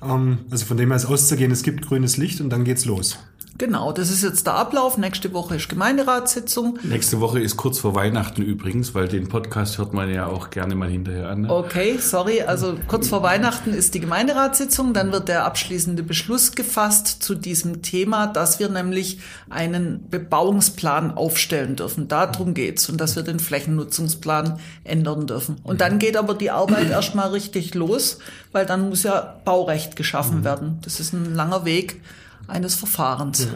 Ähm, 0.02 0.40
also 0.52 0.66
von 0.66 0.78
dem 0.78 0.90
her 0.90 0.98
ist 0.98 1.06
auszugehen, 1.06 1.52
es 1.52 1.64
gibt 1.64 1.86
grünes 1.86 2.18
Licht 2.18 2.42
und 2.42 2.50
dann 2.50 2.64
geht's 2.64 2.86
los. 2.86 3.18
Genau, 3.58 3.94
das 3.94 4.10
ist 4.10 4.22
jetzt 4.22 4.48
der 4.48 4.56
Ablauf. 4.56 4.98
Nächste 4.98 5.32
Woche 5.32 5.56
ist 5.56 5.70
Gemeinderatssitzung. 5.70 6.78
Nächste 6.84 7.22
Woche 7.22 7.40
ist 7.40 7.56
kurz 7.56 7.80
vor 7.80 7.96
Weihnachten 7.96 8.42
übrigens, 8.42 8.94
weil 8.94 9.08
den 9.08 9.30
Podcast 9.30 9.78
hört 9.78 9.94
man 9.94 10.14
ja 10.14 10.28
auch 10.28 10.50
gerne 10.50 10.76
mal 10.76 10.90
hinterher 10.90 11.30
an. 11.30 11.44
Ne? 11.44 11.50
Okay, 11.50 11.98
sorry. 11.98 12.42
Also 12.42 12.78
kurz 12.90 13.08
vor 13.08 13.24
Weihnachten 13.24 13.74
ist 13.74 13.94
die 13.94 14.02
Gemeinderatssitzung. 14.02 14.94
Dann 14.94 15.14
wird 15.14 15.30
der 15.30 15.46
abschließende 15.46 16.04
Beschluss 16.04 16.52
gefasst 16.52 17.24
zu 17.24 17.34
diesem 17.34 17.82
Thema, 17.82 18.28
dass 18.28 18.60
wir 18.60 18.68
nämlich 18.68 19.20
einen 19.50 20.10
Bebauungsplan 20.10 21.12
aufstellen 21.16 21.78
dürfen. 21.78 22.10
Darum 22.10 22.56
geht's 22.56 22.90
und 22.90 23.00
dass 23.00 23.16
wir 23.16 23.24
den 23.24 23.40
Flächennutzungsplan 23.40 24.60
ändern 24.84 25.28
dürfen. 25.28 25.62
Und 25.64 25.80
dann 25.80 25.98
geht 25.98 26.18
aber 26.18 26.34
die 26.34 26.52
Arbeit 26.52 26.90
erstmal 26.90 27.30
richtig 27.30 27.74
los, 27.74 28.20
weil 28.52 28.66
dann 28.66 28.90
muss 28.90 29.04
ja 29.04 29.40
Baurecht 29.46 29.96
geschaffen 29.96 30.44
werden. 30.44 30.80
Das 30.82 31.00
ist 31.00 31.14
ein 31.14 31.34
langer 31.34 31.64
Weg 31.64 32.02
eines 32.48 32.76
Verfahrens. 32.76 33.48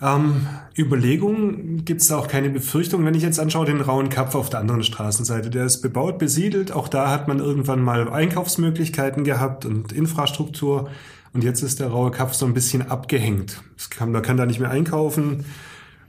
Ja. 0.00 0.16
Ähm, 0.16 0.46
Überlegungen 0.76 1.84
gibt 1.84 2.00
es 2.00 2.10
auch 2.10 2.28
keine 2.28 2.50
Befürchtung, 2.50 3.04
wenn 3.04 3.14
ich 3.14 3.22
jetzt 3.22 3.38
anschaue 3.38 3.66
den 3.66 3.80
rauen 3.80 4.08
Kapf 4.08 4.34
auf 4.34 4.50
der 4.50 4.60
anderen 4.60 4.82
Straßenseite. 4.82 5.50
Der 5.50 5.66
ist 5.66 5.80
bebaut, 5.80 6.18
besiedelt. 6.18 6.72
Auch 6.72 6.88
da 6.88 7.10
hat 7.10 7.28
man 7.28 7.38
irgendwann 7.38 7.82
mal 7.82 8.10
Einkaufsmöglichkeiten 8.10 9.24
gehabt 9.24 9.64
und 9.64 9.92
Infrastruktur. 9.92 10.90
Und 11.32 11.44
jetzt 11.44 11.62
ist 11.62 11.80
der 11.80 11.88
raue 11.88 12.10
Kapf 12.10 12.34
so 12.34 12.46
ein 12.46 12.54
bisschen 12.54 12.82
abgehängt. 12.90 13.62
Kann, 13.90 14.12
man 14.12 14.22
kann 14.22 14.36
da 14.36 14.46
nicht 14.46 14.60
mehr 14.60 14.70
einkaufen. 14.70 15.44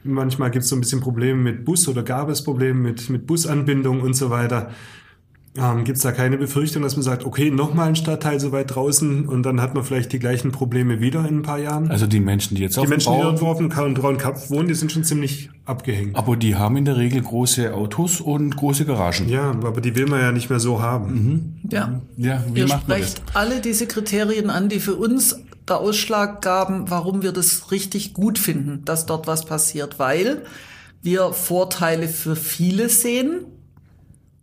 Manchmal 0.04 0.50
gibt 0.50 0.64
es 0.64 0.70
so 0.70 0.76
ein 0.76 0.82
bisschen 0.82 1.00
Probleme 1.00 1.40
mit 1.40 1.64
Bus 1.64 1.88
oder 1.88 2.02
gab 2.02 2.30
es 2.30 2.44
Probleme 2.44 2.80
mit, 2.80 3.10
mit 3.10 3.28
Busanbindung 3.28 4.02
und 4.02 4.16
so 4.16 4.32
weiter. 4.32 4.72
Ähm, 5.58 5.84
Gibt 5.84 5.98
es 5.98 6.04
da 6.04 6.14
keine 6.14 6.38
Befürchtung, 6.38 6.82
dass 6.82 6.96
man 6.96 7.04
sagt, 7.04 7.26
okay, 7.26 7.52
nochmal 7.52 7.90
ein 7.90 7.96
Stadtteil 7.98 8.40
so 8.40 8.54
weit 8.54 8.74
draußen 8.74 9.28
und 9.28 9.44
dann 9.44 9.60
hat 9.60 9.74
man 9.74 9.84
vielleicht 9.84 10.14
die 10.14 10.20
gleichen 10.20 10.54
Probleme 10.54 11.02
wieder 11.02 11.28
in 11.28 11.40
ein 11.40 11.42
paar 11.42 11.60
Jahren? 11.60 11.92
Also 11.92 12.08
die 12.08 12.22
Menschen, 12.22 12.56
die 12.56 12.62
jetzt 12.62 12.78
die 12.78 12.80
auf 12.80 12.88
Menschen, 12.88 13.12
dem 13.12 13.20
Bau... 13.20 13.20
Die 13.20 13.26
Menschen, 13.26 13.36
die 13.36 13.42
dort 13.42 14.06
auf 14.06 14.18
dem 14.18 14.18
Cup 14.18 14.50
wohnen, 14.50 14.70
die 14.70 14.74
sind 14.76 14.94
schon 14.94 15.04
ziemlich 15.04 15.50
abgehängt. 15.66 16.16
Aber 16.16 16.38
die 16.38 16.56
haben 16.56 16.78
in 16.78 16.86
der 16.86 16.96
Regel 16.96 17.22
große 17.22 17.74
Autos 17.74 18.22
und 18.22 18.56
große 18.56 18.86
Garagen. 18.86 19.28
Ja, 19.28 19.52
aber 19.52 19.82
die 19.82 19.94
will 19.96 20.08
man 20.08 20.22
ja 20.22 20.32
nicht 20.32 20.50
mehr 20.50 20.62
so 20.62 20.82
haben. 20.82 21.14
Mhm. 21.14 21.70
Ja. 21.70 22.02
ja, 22.16 22.44
wie 22.54 22.60
Ihr 22.60 22.68
macht 22.68 22.88
man 22.88 23.02
das? 23.02 23.16
alle 23.34 23.60
diese 23.60 23.88
Kriterien 23.88 24.50
an, 24.50 24.70
die 24.70 24.80
für 24.80 24.96
uns 24.96 25.38
der 25.68 25.80
Ausschlag 25.80 26.42
gaben, 26.42 26.90
warum 26.90 27.24
wir 27.24 27.34
das 27.34 27.72
richtig 27.72 28.14
gut 28.14 28.40
finden, 28.40 28.86
dass 28.86 29.06
dort 29.06 29.28
was 29.28 29.46
passiert, 29.46 30.00
weil 30.00 30.44
wir 31.02 31.34
Vorteile 31.34 32.08
für 32.08 32.36
viele 32.36 32.88
sehen, 32.88 33.46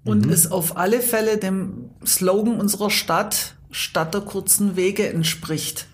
und 0.08 0.26
mhm. 0.26 0.32
es 0.32 0.50
auf 0.50 0.78
alle 0.78 1.00
Fälle 1.00 1.36
dem 1.36 1.90
Slogan 2.04 2.58
unserer 2.58 2.88
Stadt, 2.88 3.54
Stadt 3.70 4.14
der 4.14 4.22
kurzen 4.22 4.74
Wege 4.74 5.06
entspricht. 5.06 5.86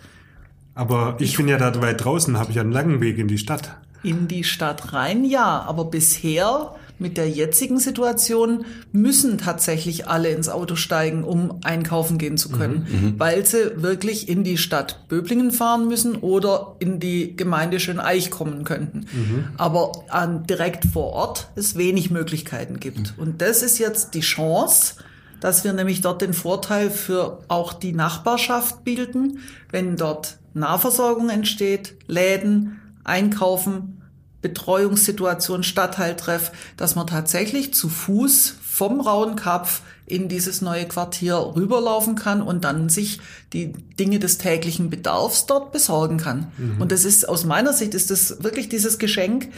Aber 0.76 1.16
ich, 1.18 1.30
ich 1.30 1.37
bin 1.37 1.49
ja 1.49 1.59
da 1.59 1.80
weit 1.83 2.04
draußen, 2.04 2.38
habe 2.38 2.52
ich 2.52 2.61
einen 2.61 2.71
langen 2.71 3.00
Weg 3.00 3.18
in 3.18 3.26
die 3.26 3.38
Stadt. 3.38 3.76
In 4.04 4.28
die 4.28 4.44
Stadt 4.44 4.92
rein, 4.92 5.25
ja, 5.25 5.62
aber 5.62 5.87
bisher 5.87 6.76
mit 6.99 7.17
der 7.17 7.29
jetzigen 7.29 7.79
Situation 7.79 8.65
müssen 8.93 9.39
tatsächlich 9.39 10.07
alle 10.07 10.31
ins 10.31 10.49
Auto 10.49 10.77
steigen, 10.77 11.25
um 11.25 11.59
einkaufen 11.65 12.19
gehen 12.19 12.39
zu 12.39 12.51
können, 12.51 12.87
mhm, 12.89 13.07
mhm. 13.07 13.15
weil 13.19 13.45
sie 13.45 13.83
wirklich 13.83 14.29
in 14.29 14.45
die 14.45 14.59
Stadt 14.59 15.09
Böblingen 15.09 15.51
fahren 15.51 15.89
müssen 15.89 16.17
oder 16.17 16.77
in 16.79 17.01
die 17.01 17.37
Gemeinde 17.37 17.81
Schöneich 17.81 18.31
kommen 18.31 18.65
könnten. 18.65 19.07
Mhm. 19.13 19.45
Aber 19.57 20.05
an, 20.09 20.47
direkt 20.47 20.85
vor 20.87 21.13
Ort 21.13 21.49
es 21.57 21.77
wenig 21.77 22.11
Möglichkeiten 22.11 22.79
gibt. 22.79 23.17
Mhm. 23.17 23.23
Und 23.23 23.43
das 23.43 23.63
ist 23.63 23.79
jetzt 23.79 24.15
die 24.15 24.21
Chance, 24.21 24.95
dass 25.41 25.65
wir 25.65 25.73
nämlich 25.73 26.01
dort 26.01 26.23
den 26.23 26.33
Vorteil 26.33 26.91
für 26.91 27.41
auch 27.49 27.73
die 27.73 27.93
Nachbarschaft 27.93 28.85
bilden, 28.85 29.41
wenn 29.71 29.97
dort 29.97 30.39
Nahversorgung 30.55 31.29
entsteht, 31.29 31.97
Läden, 32.07 32.81
Einkaufen, 33.03 34.01
Betreuungssituation, 34.45 35.63
Stadtteiltreff, 35.63 36.53
dass 36.77 36.95
man 36.97 37.07
tatsächlich 37.07 37.73
zu 37.73 37.89
Fuß 37.89 38.57
vom 38.63 39.01
Rauenkapf 39.01 39.81
in 40.05 40.29
dieses 40.29 40.61
neue 40.61 40.87
Quartier 40.87 41.37
rüberlaufen 41.57 42.15
kann 42.15 42.43
und 42.43 42.63
dann 42.63 42.91
sich 42.91 43.21
die 43.55 43.73
Dinge 43.99 44.19
des 44.19 44.37
täglichen 44.37 44.91
Bedarfs 44.91 45.47
dort 45.47 45.73
besorgen 45.73 46.19
kann. 46.19 46.53
Mhm. 46.59 46.83
Und 46.83 46.93
das 46.93 47.07
ist 47.07 47.27
aus 47.27 47.47
meiner 47.47 47.73
Sicht 47.73 47.95
ist 47.95 48.11
das 48.11 48.45
wirklich 48.45 48.69
dieses 48.69 48.99
Geschenk, 48.99 49.49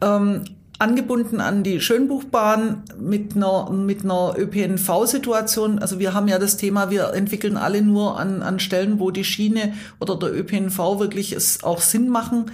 ähm, 0.00 0.44
angebunden 0.80 1.42
an 1.42 1.62
die 1.62 1.78
Schönbuchbahn 1.78 2.82
mit 2.98 3.36
einer, 3.36 3.70
mit 3.70 4.02
einer 4.02 4.34
ÖPNV-Situation. 4.36 5.78
Also 5.78 5.98
wir 5.98 6.14
haben 6.14 6.26
ja 6.26 6.38
das 6.38 6.56
Thema, 6.56 6.90
wir 6.90 7.12
entwickeln 7.12 7.58
alle 7.58 7.82
nur 7.82 8.18
an, 8.18 8.40
an 8.40 8.58
Stellen, 8.58 8.98
wo 8.98 9.10
die 9.10 9.24
Schiene 9.24 9.74
oder 9.98 10.18
der 10.18 10.34
ÖPNV 10.34 10.78
wirklich 10.98 11.32
es 11.32 11.62
auch 11.62 11.82
Sinn 11.82 12.08
machen, 12.08 12.46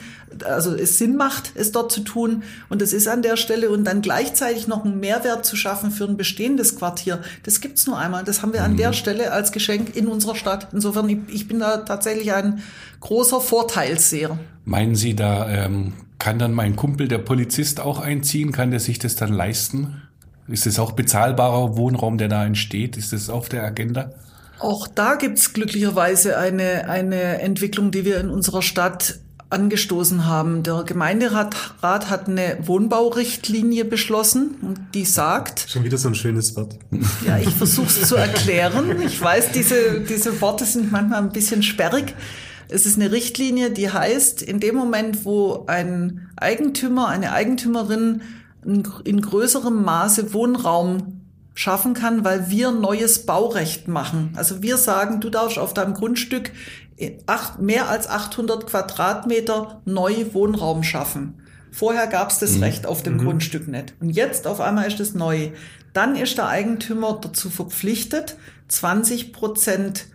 also 0.44 0.74
es 0.74 0.98
Sinn 0.98 1.16
macht, 1.16 1.52
es 1.54 1.70
dort 1.70 1.92
zu 1.92 2.00
tun. 2.00 2.42
Und 2.68 2.82
das 2.82 2.92
ist 2.92 3.06
an 3.06 3.22
der 3.22 3.36
Stelle 3.36 3.70
und 3.70 3.84
dann 3.84 4.02
gleichzeitig 4.02 4.66
noch 4.66 4.84
einen 4.84 4.98
Mehrwert 4.98 5.46
zu 5.46 5.54
schaffen 5.54 5.92
für 5.92 6.04
ein 6.04 6.16
bestehendes 6.16 6.74
Quartier. 6.76 7.20
Das 7.44 7.60
gibt's 7.60 7.86
nur 7.86 7.96
einmal. 7.96 8.24
Das 8.24 8.42
haben 8.42 8.52
wir 8.52 8.64
an 8.64 8.72
mhm. 8.72 8.78
der 8.78 8.92
Stelle 8.92 9.30
als 9.30 9.52
Geschenk 9.52 9.94
in 9.94 10.08
unserer 10.08 10.34
Stadt. 10.34 10.66
Insofern, 10.72 11.08
ich, 11.08 11.18
ich 11.28 11.46
bin 11.46 11.60
da 11.60 11.76
tatsächlich 11.76 12.32
ein 12.32 12.60
großer 12.98 13.40
Vorteilsseher. 13.40 14.36
Meinen 14.64 14.96
Sie, 14.96 15.14
da 15.14 15.48
ähm, 15.48 15.92
kann 16.18 16.38
dann 16.38 16.52
mein 16.52 16.76
Kumpel, 16.76 17.08
der 17.08 17.18
Polizist, 17.18 17.80
auch 17.80 18.00
einziehen? 18.00 18.52
Kann 18.52 18.70
der 18.70 18.80
sich 18.80 18.98
das 18.98 19.16
dann 19.16 19.32
leisten? 19.32 20.02
Ist 20.48 20.66
es 20.66 20.78
auch 20.78 20.92
bezahlbarer 20.92 21.76
Wohnraum, 21.76 22.18
der 22.18 22.28
da 22.28 22.44
entsteht? 22.44 22.96
Ist 22.96 23.12
das 23.12 23.30
auf 23.30 23.48
der 23.48 23.64
Agenda? 23.64 24.12
Auch 24.58 24.88
da 24.88 25.16
gibt's 25.16 25.52
glücklicherweise 25.52 26.38
eine, 26.38 26.88
eine 26.88 27.40
Entwicklung, 27.40 27.90
die 27.90 28.04
wir 28.04 28.18
in 28.20 28.30
unserer 28.30 28.62
Stadt 28.62 29.18
angestoßen 29.50 30.26
haben. 30.26 30.62
Der 30.62 30.82
Gemeinderat 30.84 31.54
Rat 31.82 32.10
hat 32.10 32.28
eine 32.28 32.58
Wohnbaurichtlinie 32.62 33.84
beschlossen 33.84 34.56
und 34.62 34.78
die 34.94 35.04
sagt. 35.04 35.66
Schon 35.68 35.84
wieder 35.84 35.98
so 35.98 36.08
ein 36.08 36.14
schönes 36.14 36.56
Wort. 36.56 36.78
Ja, 37.26 37.38
ich 37.38 37.50
versuche 37.50 37.86
es 37.86 38.08
zu 38.08 38.16
erklären. 38.16 39.00
Ich 39.02 39.20
weiß, 39.20 39.52
diese, 39.52 40.00
diese 40.00 40.40
Worte 40.40 40.64
sind 40.64 40.90
manchmal 40.90 41.22
ein 41.22 41.30
bisschen 41.30 41.62
sperrig. 41.62 42.14
Es 42.68 42.86
ist 42.86 42.96
eine 42.96 43.12
Richtlinie, 43.12 43.70
die 43.70 43.90
heißt, 43.90 44.42
in 44.42 44.60
dem 44.60 44.74
Moment, 44.74 45.24
wo 45.24 45.64
ein 45.66 46.28
Eigentümer, 46.36 47.08
eine 47.08 47.32
Eigentümerin 47.32 48.22
in 48.64 49.20
größerem 49.20 49.84
Maße 49.84 50.32
Wohnraum 50.32 51.22
schaffen 51.54 51.94
kann, 51.94 52.24
weil 52.24 52.50
wir 52.50 52.70
neues 52.70 53.24
Baurecht 53.24 53.88
machen. 53.88 54.32
Also 54.36 54.62
wir 54.62 54.76
sagen, 54.76 55.20
du 55.20 55.30
darfst 55.30 55.58
auf 55.58 55.72
deinem 55.72 55.94
Grundstück 55.94 56.50
acht, 57.26 57.60
mehr 57.60 57.88
als 57.88 58.08
800 58.08 58.66
Quadratmeter 58.66 59.80
neu 59.84 60.26
Wohnraum 60.32 60.82
schaffen. 60.82 61.34
Vorher 61.70 62.06
gab 62.06 62.30
es 62.30 62.38
das 62.38 62.56
mhm. 62.56 62.62
Recht 62.62 62.86
auf 62.86 63.02
dem 63.02 63.14
mhm. 63.14 63.24
Grundstück 63.24 63.68
nicht. 63.68 63.94
Und 64.00 64.10
jetzt 64.10 64.46
auf 64.46 64.60
einmal 64.60 64.86
ist 64.86 65.00
es 65.00 65.14
neu. 65.14 65.50
Dann 65.92 66.16
ist 66.16 66.38
der 66.38 66.48
Eigentümer 66.48 67.18
dazu 67.20 67.50
verpflichtet, 67.50 68.36
20 68.68 69.32
Prozent 69.32 70.06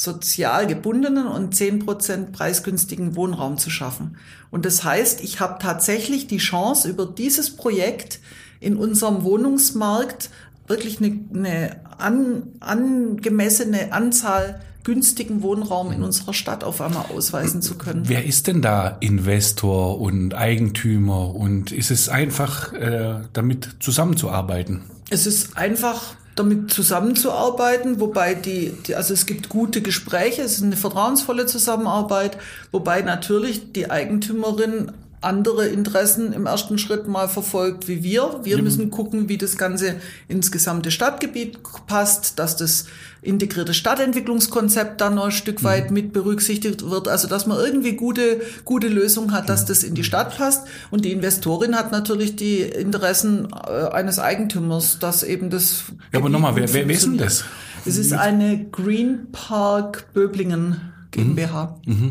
sozial 0.00 0.66
gebundenen 0.66 1.26
und 1.26 1.54
zehn 1.54 1.78
Prozent 1.80 2.32
preisgünstigen 2.32 3.16
Wohnraum 3.16 3.58
zu 3.58 3.68
schaffen. 3.68 4.16
Und 4.50 4.64
das 4.64 4.82
heißt, 4.82 5.22
ich 5.22 5.40
habe 5.40 5.58
tatsächlich 5.60 6.26
die 6.26 6.38
Chance, 6.38 6.88
über 6.88 7.04
dieses 7.04 7.54
Projekt 7.54 8.18
in 8.60 8.78
unserem 8.78 9.24
Wohnungsmarkt 9.24 10.30
wirklich 10.66 11.00
eine, 11.00 11.20
eine 11.34 11.80
an, 11.98 12.44
angemessene 12.60 13.92
Anzahl 13.92 14.60
günstigen 14.84 15.42
Wohnraum 15.42 15.92
in 15.92 16.02
unserer 16.02 16.32
Stadt 16.32 16.64
auf 16.64 16.80
einmal 16.80 17.04
ausweisen 17.14 17.60
zu 17.60 17.74
können. 17.74 18.08
Wer 18.08 18.24
ist 18.24 18.46
denn 18.46 18.62
da 18.62 18.96
Investor 19.00 20.00
und 20.00 20.32
Eigentümer 20.32 21.34
und 21.34 21.72
ist 21.72 21.90
es 21.90 22.08
einfach, 22.08 22.72
äh, 22.72 23.20
damit 23.34 23.76
zusammenzuarbeiten? 23.80 24.84
Es 25.10 25.26
ist 25.26 25.58
einfach 25.58 26.14
damit 26.40 26.72
zusammenzuarbeiten, 26.72 28.00
wobei 28.00 28.34
die, 28.34 28.72
die, 28.86 28.94
also 28.94 29.12
es 29.12 29.26
gibt 29.26 29.48
gute 29.48 29.82
Gespräche, 29.82 30.42
es 30.42 30.54
ist 30.54 30.62
eine 30.62 30.76
vertrauensvolle 30.76 31.46
Zusammenarbeit, 31.46 32.38
wobei 32.72 33.02
natürlich 33.02 33.72
die 33.72 33.90
Eigentümerin 33.90 34.92
andere 35.20 35.66
Interessen 35.66 36.32
im 36.32 36.46
ersten 36.46 36.78
Schritt 36.78 37.06
mal 37.06 37.28
verfolgt 37.28 37.88
wie 37.88 38.02
wir. 38.02 38.40
Wir 38.42 38.62
müssen 38.62 38.90
gucken, 38.90 39.28
wie 39.28 39.36
das 39.36 39.58
Ganze 39.58 39.96
ins 40.28 40.50
gesamte 40.50 40.90
Stadtgebiet 40.90 41.58
passt, 41.86 42.38
dass 42.38 42.56
das 42.56 42.86
integrierte 43.22 43.74
Stadtentwicklungskonzept 43.74 45.00
dann 45.00 45.16
noch 45.16 45.26
ein 45.26 45.32
Stück 45.32 45.62
weit 45.62 45.90
mhm. 45.90 45.94
mit 45.94 46.12
berücksichtigt 46.14 46.88
wird. 46.88 47.06
Also, 47.06 47.28
dass 47.28 47.46
man 47.46 47.58
irgendwie 47.58 47.92
gute, 47.92 48.40
gute 48.64 48.88
Lösung 48.88 49.32
hat, 49.32 49.50
dass 49.50 49.66
das 49.66 49.82
in 49.82 49.94
die 49.94 50.04
Stadt 50.04 50.38
passt. 50.38 50.66
Und 50.90 51.04
die 51.04 51.12
Investorin 51.12 51.76
hat 51.76 51.92
natürlich 51.92 52.36
die 52.36 52.60
Interessen 52.60 53.48
äh, 53.66 53.88
eines 53.90 54.18
Eigentümers, 54.18 54.98
dass 55.00 55.22
eben 55.22 55.50
das. 55.50 55.84
Ja, 56.12 56.20
aber 56.20 56.30
nochmal, 56.30 56.56
wer, 56.56 56.72
wer, 56.72 56.88
wer 56.88 56.94
ist 56.94 57.04
denn 57.04 57.18
das? 57.18 57.44
Es 57.84 57.96
ist 57.96 58.12
eine 58.12 58.66
Green 58.70 59.28
Park 59.32 60.12
Böblingen 60.12 60.92
GmbH. 61.10 61.76
Mhm. 61.86 61.94
mhm. 61.94 62.10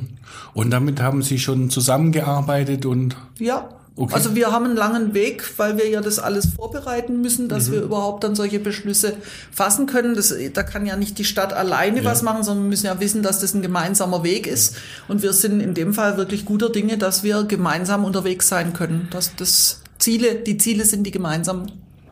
Und 0.53 0.71
damit 0.71 1.01
haben 1.01 1.21
Sie 1.21 1.39
schon 1.39 1.69
zusammengearbeitet 1.69 2.85
und? 2.85 3.15
Ja. 3.39 3.69
Okay. 3.95 4.13
Also 4.13 4.33
wir 4.33 4.53
haben 4.53 4.63
einen 4.63 4.77
langen 4.77 5.13
Weg, 5.13 5.43
weil 5.57 5.77
wir 5.77 5.89
ja 5.89 5.99
das 5.99 6.19
alles 6.19 6.53
vorbereiten 6.55 7.19
müssen, 7.19 7.49
dass 7.49 7.67
mhm. 7.67 7.73
wir 7.73 7.81
überhaupt 7.81 8.23
dann 8.23 8.33
solche 8.33 8.57
Beschlüsse 8.59 9.17
fassen 9.51 9.87
können. 9.87 10.15
Das, 10.15 10.33
da 10.53 10.63
kann 10.63 10.85
ja 10.85 10.95
nicht 10.95 11.17
die 11.17 11.25
Stadt 11.25 11.51
alleine 11.51 11.97
ja. 11.97 12.05
was 12.05 12.21
machen, 12.21 12.43
sondern 12.43 12.63
wir 12.63 12.69
müssen 12.69 12.85
ja 12.85 12.97
wissen, 13.01 13.23
dass 13.23 13.41
das 13.41 13.53
ein 13.53 13.61
gemeinsamer 13.61 14.23
Weg 14.23 14.47
ist. 14.47 14.77
Und 15.09 15.21
wir 15.21 15.33
sind 15.33 15.59
in 15.59 15.73
dem 15.73 15.93
Fall 15.93 16.15
wirklich 16.15 16.45
guter 16.45 16.69
Dinge, 16.69 16.97
dass 16.97 17.23
wir 17.23 17.43
gemeinsam 17.43 18.05
unterwegs 18.05 18.47
sein 18.47 18.71
können. 18.71 19.09
Dass 19.11 19.35
das 19.35 19.81
Ziele, 19.97 20.35
die 20.35 20.57
Ziele 20.57 20.85
sind 20.85 21.03
die 21.03 21.11
gemeinsamen. 21.11 21.69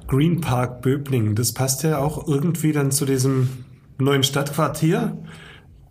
Green 0.07 0.41
Park 0.41 0.81
Böbling, 0.81 1.35
das 1.35 1.53
passt 1.53 1.83
ja 1.83 1.99
auch 1.99 2.27
irgendwie 2.27 2.73
dann 2.73 2.91
zu 2.91 3.05
diesem 3.05 3.49
neuen 3.97 4.23
Stadtquartier 4.23 5.17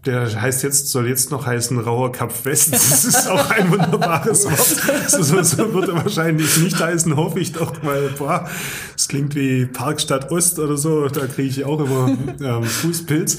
der 0.07 0.40
heißt 0.40 0.62
jetzt, 0.62 0.88
soll 0.88 1.09
jetzt 1.09 1.31
noch 1.31 1.47
heißen 1.47 1.79
Rauer 1.79 2.12
Kap 2.12 2.45
West. 2.45 2.73
Das 2.73 3.05
ist 3.05 3.29
auch 3.29 3.51
ein 3.51 3.71
wunderbares 3.71 4.45
Wort. 4.45 5.11
So, 5.11 5.23
so, 5.23 5.42
so 5.42 5.75
wird 5.75 5.88
er 5.88 5.97
wahrscheinlich 5.97 6.57
nicht 6.59 6.79
heißen, 6.79 7.16
hoffe 7.16 7.40
ich 7.40 7.53
doch, 7.53 7.73
weil, 7.83 8.11
boah, 8.11 8.49
es 8.97 9.09
klingt 9.09 9.35
wie 9.35 9.66
Parkstadt 9.66 10.31
Ost 10.31 10.59
oder 10.59 10.77
so, 10.77 11.09
da 11.09 11.27
kriege 11.27 11.49
ich 11.49 11.64
auch 11.64 11.81
immer 11.81 12.16
ähm, 12.40 12.62
Fußpilz. 12.62 13.38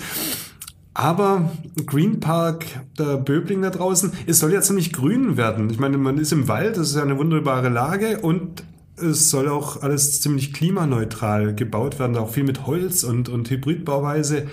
Aber 0.93 1.51
Green 1.85 2.19
Park, 2.19 2.65
der 2.97 3.17
Böbling 3.17 3.61
da 3.61 3.69
draußen, 3.69 4.11
es 4.25 4.39
soll 4.39 4.51
ja 4.51 4.61
ziemlich 4.61 4.91
grün 4.93 5.37
werden. 5.37 5.69
Ich 5.69 5.77
meine, 5.77 5.97
man 5.97 6.17
ist 6.17 6.31
im 6.33 6.47
Wald, 6.47 6.75
das 6.75 6.89
ist 6.89 6.95
ja 6.95 7.03
eine 7.03 7.17
wunderbare 7.17 7.69
Lage 7.69 8.19
und 8.19 8.63
es 8.99 9.29
soll 9.29 9.47
auch 9.47 9.83
alles 9.83 10.21
ziemlich 10.21 10.53
klimaneutral 10.53 11.53
gebaut 11.53 11.99
werden, 11.99 12.17
auch 12.17 12.31
viel 12.31 12.43
mit 12.43 12.65
Holz 12.65 13.03
und, 13.03 13.29
und 13.29 13.49
Hybridbauweise. 13.49 14.47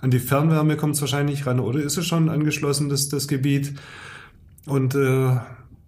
An 0.00 0.10
die 0.10 0.20
Fernwärme 0.20 0.76
kommt 0.76 0.94
es 0.94 1.00
wahrscheinlich 1.00 1.46
ran 1.46 1.60
oder 1.60 1.80
ist 1.80 1.96
es 1.96 2.06
schon 2.06 2.28
angeschlossen, 2.28 2.88
das, 2.88 3.08
das 3.08 3.26
Gebiet? 3.26 3.74
Und 4.66 4.94
äh, 4.94 5.36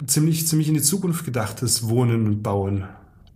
ziemlich, 0.07 0.47
ziemlich 0.47 0.69
in 0.69 0.75
die 0.75 0.83
Zukunft 0.83 1.25
gedachtes 1.25 1.89
Wohnen 1.89 2.27
und 2.27 2.43
Bauen 2.43 2.85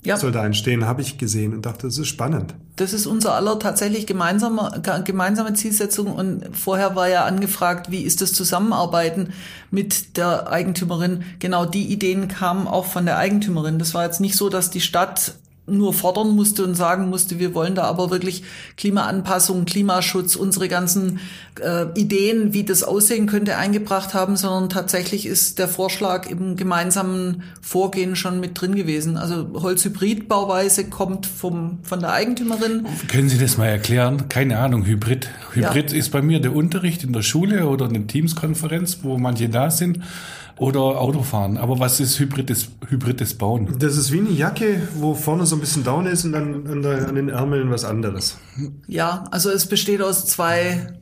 ja. 0.05 0.17
soll 0.17 0.33
da 0.33 0.45
entstehen, 0.45 0.87
habe 0.87 1.03
ich 1.03 1.19
gesehen 1.19 1.55
und 1.55 1.67
dachte, 1.67 1.87
das 1.87 1.99
ist 1.99 2.09
spannend. 2.09 2.55
Das 2.77 2.93
ist 2.93 3.07
unser 3.07 3.35
aller 3.35 3.59
tatsächlich 3.59 4.07
gemeinsame, 4.07 4.83
gemeinsame 5.05 5.55
Zielsetzung 5.55 6.13
und 6.13 6.57
vorher 6.57 6.97
war 6.97 7.09
ja 7.09 7.25
angefragt, 7.25 7.91
wie 7.91 8.03
ist 8.03 8.21
das 8.21 8.33
Zusammenarbeiten 8.33 9.33
mit 9.71 10.17
der 10.17 10.51
Eigentümerin. 10.51 11.23
Genau 11.39 11.65
die 11.65 11.87
Ideen 11.93 12.29
kamen 12.29 12.67
auch 12.67 12.87
von 12.87 13.07
der 13.07 13.17
Eigentümerin. 13.17 13.79
Das 13.79 13.95
war 13.95 14.05
jetzt 14.05 14.21
nicht 14.21 14.37
so, 14.37 14.49
dass 14.49 14.71
die 14.71 14.81
Stadt 14.81 15.35
nur 15.67 15.95
fordern 15.95 16.35
musste 16.35 16.65
und 16.65 16.75
sagen 16.75 17.09
musste, 17.09 17.39
wir 17.39 17.55
wollen 17.55 17.75
da 17.75 17.85
aber 17.85 18.11
wirklich 18.11 18.43
Klimaanpassung, 18.77 19.65
Klimaschutz, 19.65 20.37
unsere 20.37 20.69
ganzen 20.69 21.21
äh, 21.61 21.87
Ideen, 21.99 22.53
wie 22.53 22.65
das 22.65 22.83
aussehen 22.83 23.27
könnte, 23.27 23.57
eingebracht 23.57 24.13
haben, 24.13 24.37
sondern 24.37 24.69
tatsächlich 24.69 25.25
ist 25.25 25.59
der 25.59 25.69
Vorschlag 25.69 26.29
im 26.29 26.57
gemeinsamen 26.57 27.45
Vorgehen 27.63 28.15
schon 28.15 28.41
mit 28.41 28.61
drin 28.61 28.75
gewesen. 28.75 29.17
Also 29.17 29.47
Holzhybridbauweise 29.55 30.85
kommt 30.91 31.27
vom, 31.27 31.79
von 31.83 32.01
der 32.01 32.13
Eigentümerin. 32.13 32.87
Können 33.09 33.31
Sie 33.31 33.39
das 33.39 33.57
mal 33.57 33.69
erklären? 33.69 34.29
Keine 34.29 34.59
Ahnung, 34.59 34.85
Hybrid. 34.85 35.31
Hybrid 35.53 35.93
ja. 35.93 35.99
ist 35.99 36.11
bei 36.11 36.21
mir 36.21 36.41
der 36.41 36.55
Unterricht 36.55 37.05
in 37.05 37.13
der 37.13 37.23
Schule 37.23 37.69
oder 37.69 37.87
eine 37.87 38.07
Teamskonferenz, 38.07 38.99
wo 39.03 39.17
manche 39.17 39.49
da 39.49 39.71
sind 39.71 40.01
oder 40.59 41.01
Autofahren. 41.01 41.57
Aber 41.57 41.79
was 41.79 42.01
ist 42.01 42.19
hybrides, 42.19 42.69
hybrides 42.89 43.35
Bauen? 43.35 43.77
Das 43.79 43.97
ist 43.97 44.13
wie 44.13 44.21
eine 44.21 44.31
Jacke, 44.31 44.89
wo 44.95 45.15
vorne 45.15 45.47
so 45.47 45.57
ein 45.57 45.61
bisschen 45.61 45.85
down 45.85 46.07
ist 46.07 46.25
und 46.25 46.33
dann 46.33 46.67
an, 46.67 46.83
der, 46.83 47.09
an 47.09 47.15
den 47.15 47.29
Ärmeln 47.29 47.71
was 47.71 47.85
anderes. 47.85 48.39
Ja, 48.87 49.25
also 49.31 49.51
es 49.51 49.67
besteht 49.67 50.01
aus 50.01 50.27
zwei 50.27 50.99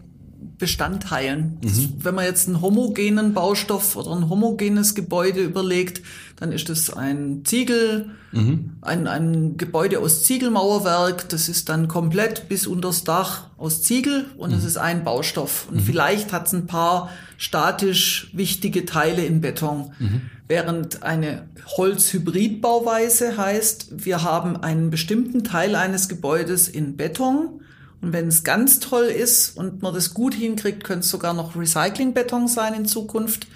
Bestandteilen. 0.62 1.58
Mhm. 1.60 1.94
Wenn 1.98 2.14
man 2.14 2.24
jetzt 2.24 2.46
einen 2.46 2.60
homogenen 2.60 3.34
Baustoff 3.34 3.96
oder 3.96 4.12
ein 4.12 4.28
homogenes 4.28 4.94
Gebäude 4.94 5.42
überlegt, 5.42 6.02
dann 6.36 6.52
ist 6.52 6.70
es 6.70 6.88
ein 6.88 7.42
Ziegel, 7.44 8.10
mhm. 8.30 8.76
ein, 8.80 9.08
ein 9.08 9.56
Gebäude 9.56 9.98
aus 9.98 10.22
Ziegelmauerwerk, 10.22 11.28
das 11.30 11.48
ist 11.48 11.68
dann 11.68 11.88
komplett 11.88 12.48
bis 12.48 12.68
unters 12.68 13.02
Dach 13.02 13.48
aus 13.58 13.82
Ziegel 13.82 14.26
und 14.36 14.52
es 14.52 14.62
mhm. 14.62 14.68
ist 14.68 14.76
ein 14.76 15.02
Baustoff. 15.02 15.66
Und 15.68 15.78
mhm. 15.78 15.80
vielleicht 15.80 16.32
hat 16.32 16.46
es 16.46 16.52
ein 16.52 16.68
paar 16.68 17.10
statisch 17.38 18.30
wichtige 18.32 18.84
Teile 18.86 19.24
in 19.24 19.40
Beton. 19.40 19.90
Mhm. 19.98 20.20
Während 20.46 21.02
eine 21.02 21.48
Holzhybridbauweise 21.76 23.36
heißt, 23.36 24.04
wir 24.04 24.22
haben 24.22 24.56
einen 24.58 24.90
bestimmten 24.90 25.42
Teil 25.42 25.74
eines 25.74 26.08
Gebäudes 26.08 26.68
in 26.68 26.96
Beton 26.96 27.62
und 28.02 28.12
wenn 28.12 28.26
es 28.28 28.42
ganz 28.44 28.80
toll 28.80 29.04
ist 29.04 29.56
und 29.56 29.80
man 29.80 29.94
das 29.94 30.12
gut 30.12 30.34
hinkriegt, 30.34 30.84
könnte 30.84 31.00
es 31.04 31.10
sogar 31.10 31.34
noch 31.34 31.56
Recyclingbeton 31.56 32.48
sein 32.48 32.74
in 32.74 32.86
Zukunft. 32.86 33.46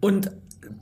Und 0.00 0.30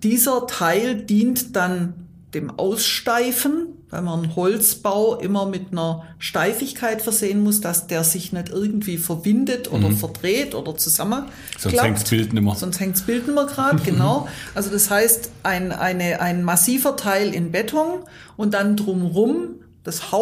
dieser 0.02 0.46
Teil 0.46 0.94
dient 0.94 1.56
dann 1.56 1.94
dem 2.32 2.50
Aussteifen, 2.58 3.68
weil 3.90 4.02
man 4.02 4.22
einen 4.24 4.36
Holzbau 4.36 5.16
immer 5.16 5.46
mit 5.46 5.72
einer 5.72 6.04
Steifigkeit 6.18 7.02
versehen 7.02 7.42
muss, 7.42 7.60
dass 7.60 7.86
der 7.86 8.04
sich 8.04 8.32
nicht 8.32 8.50
irgendwie 8.50 8.98
verwindet 8.98 9.72
oder 9.72 9.88
Mhm. 9.88 9.96
verdreht 9.96 10.54
oder 10.54 10.76
zusammenklappt. 10.76 11.32
Sonst 11.58 11.82
hängt 11.82 11.96
das 11.96 12.10
Bild 12.10 12.32
nicht 12.34 12.42
mehr. 12.42 12.54
Sonst 12.54 12.80
hängt 12.80 12.96
das 12.96 13.02
Bild 13.02 13.26
nicht 13.26 13.34
mehr 13.34 13.46
gerade, 13.46 13.82
genau. 13.84 14.28
Also 14.54 14.70
das 14.70 14.90
heißt, 14.90 15.30
ein, 15.44 15.72
eine, 15.72 16.20
ein 16.20 16.42
massiver 16.44 16.96
Teil 16.96 17.34
in 17.34 17.52
Beton 17.52 18.00
und 18.36 18.54
dann 18.54 18.76
drumrum 18.76 19.56
das 19.82 20.12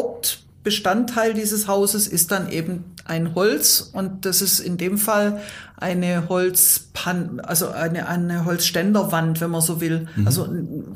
Hauptbestandteil 0.65 1.35
dieses 1.35 1.69
Hauses 1.69 2.07
ist 2.07 2.31
dann 2.31 2.51
eben 2.51 2.85
ein 3.05 3.35
Holz 3.35 3.91
und 3.93 4.25
das 4.25 4.41
ist 4.41 4.61
in 4.61 4.79
dem 4.79 4.97
Fall 4.97 5.43
eine 5.77 6.31
Holzpan, 6.31 7.41
also 7.41 7.69
eine, 7.69 8.09
eine 8.09 8.47
Holzständerwand, 8.47 9.43
wenn 9.43 9.51
man 9.51 9.61
so 9.61 9.83
will. 9.83 10.09
Mhm. 10.17 10.27
Also 10.27 10.49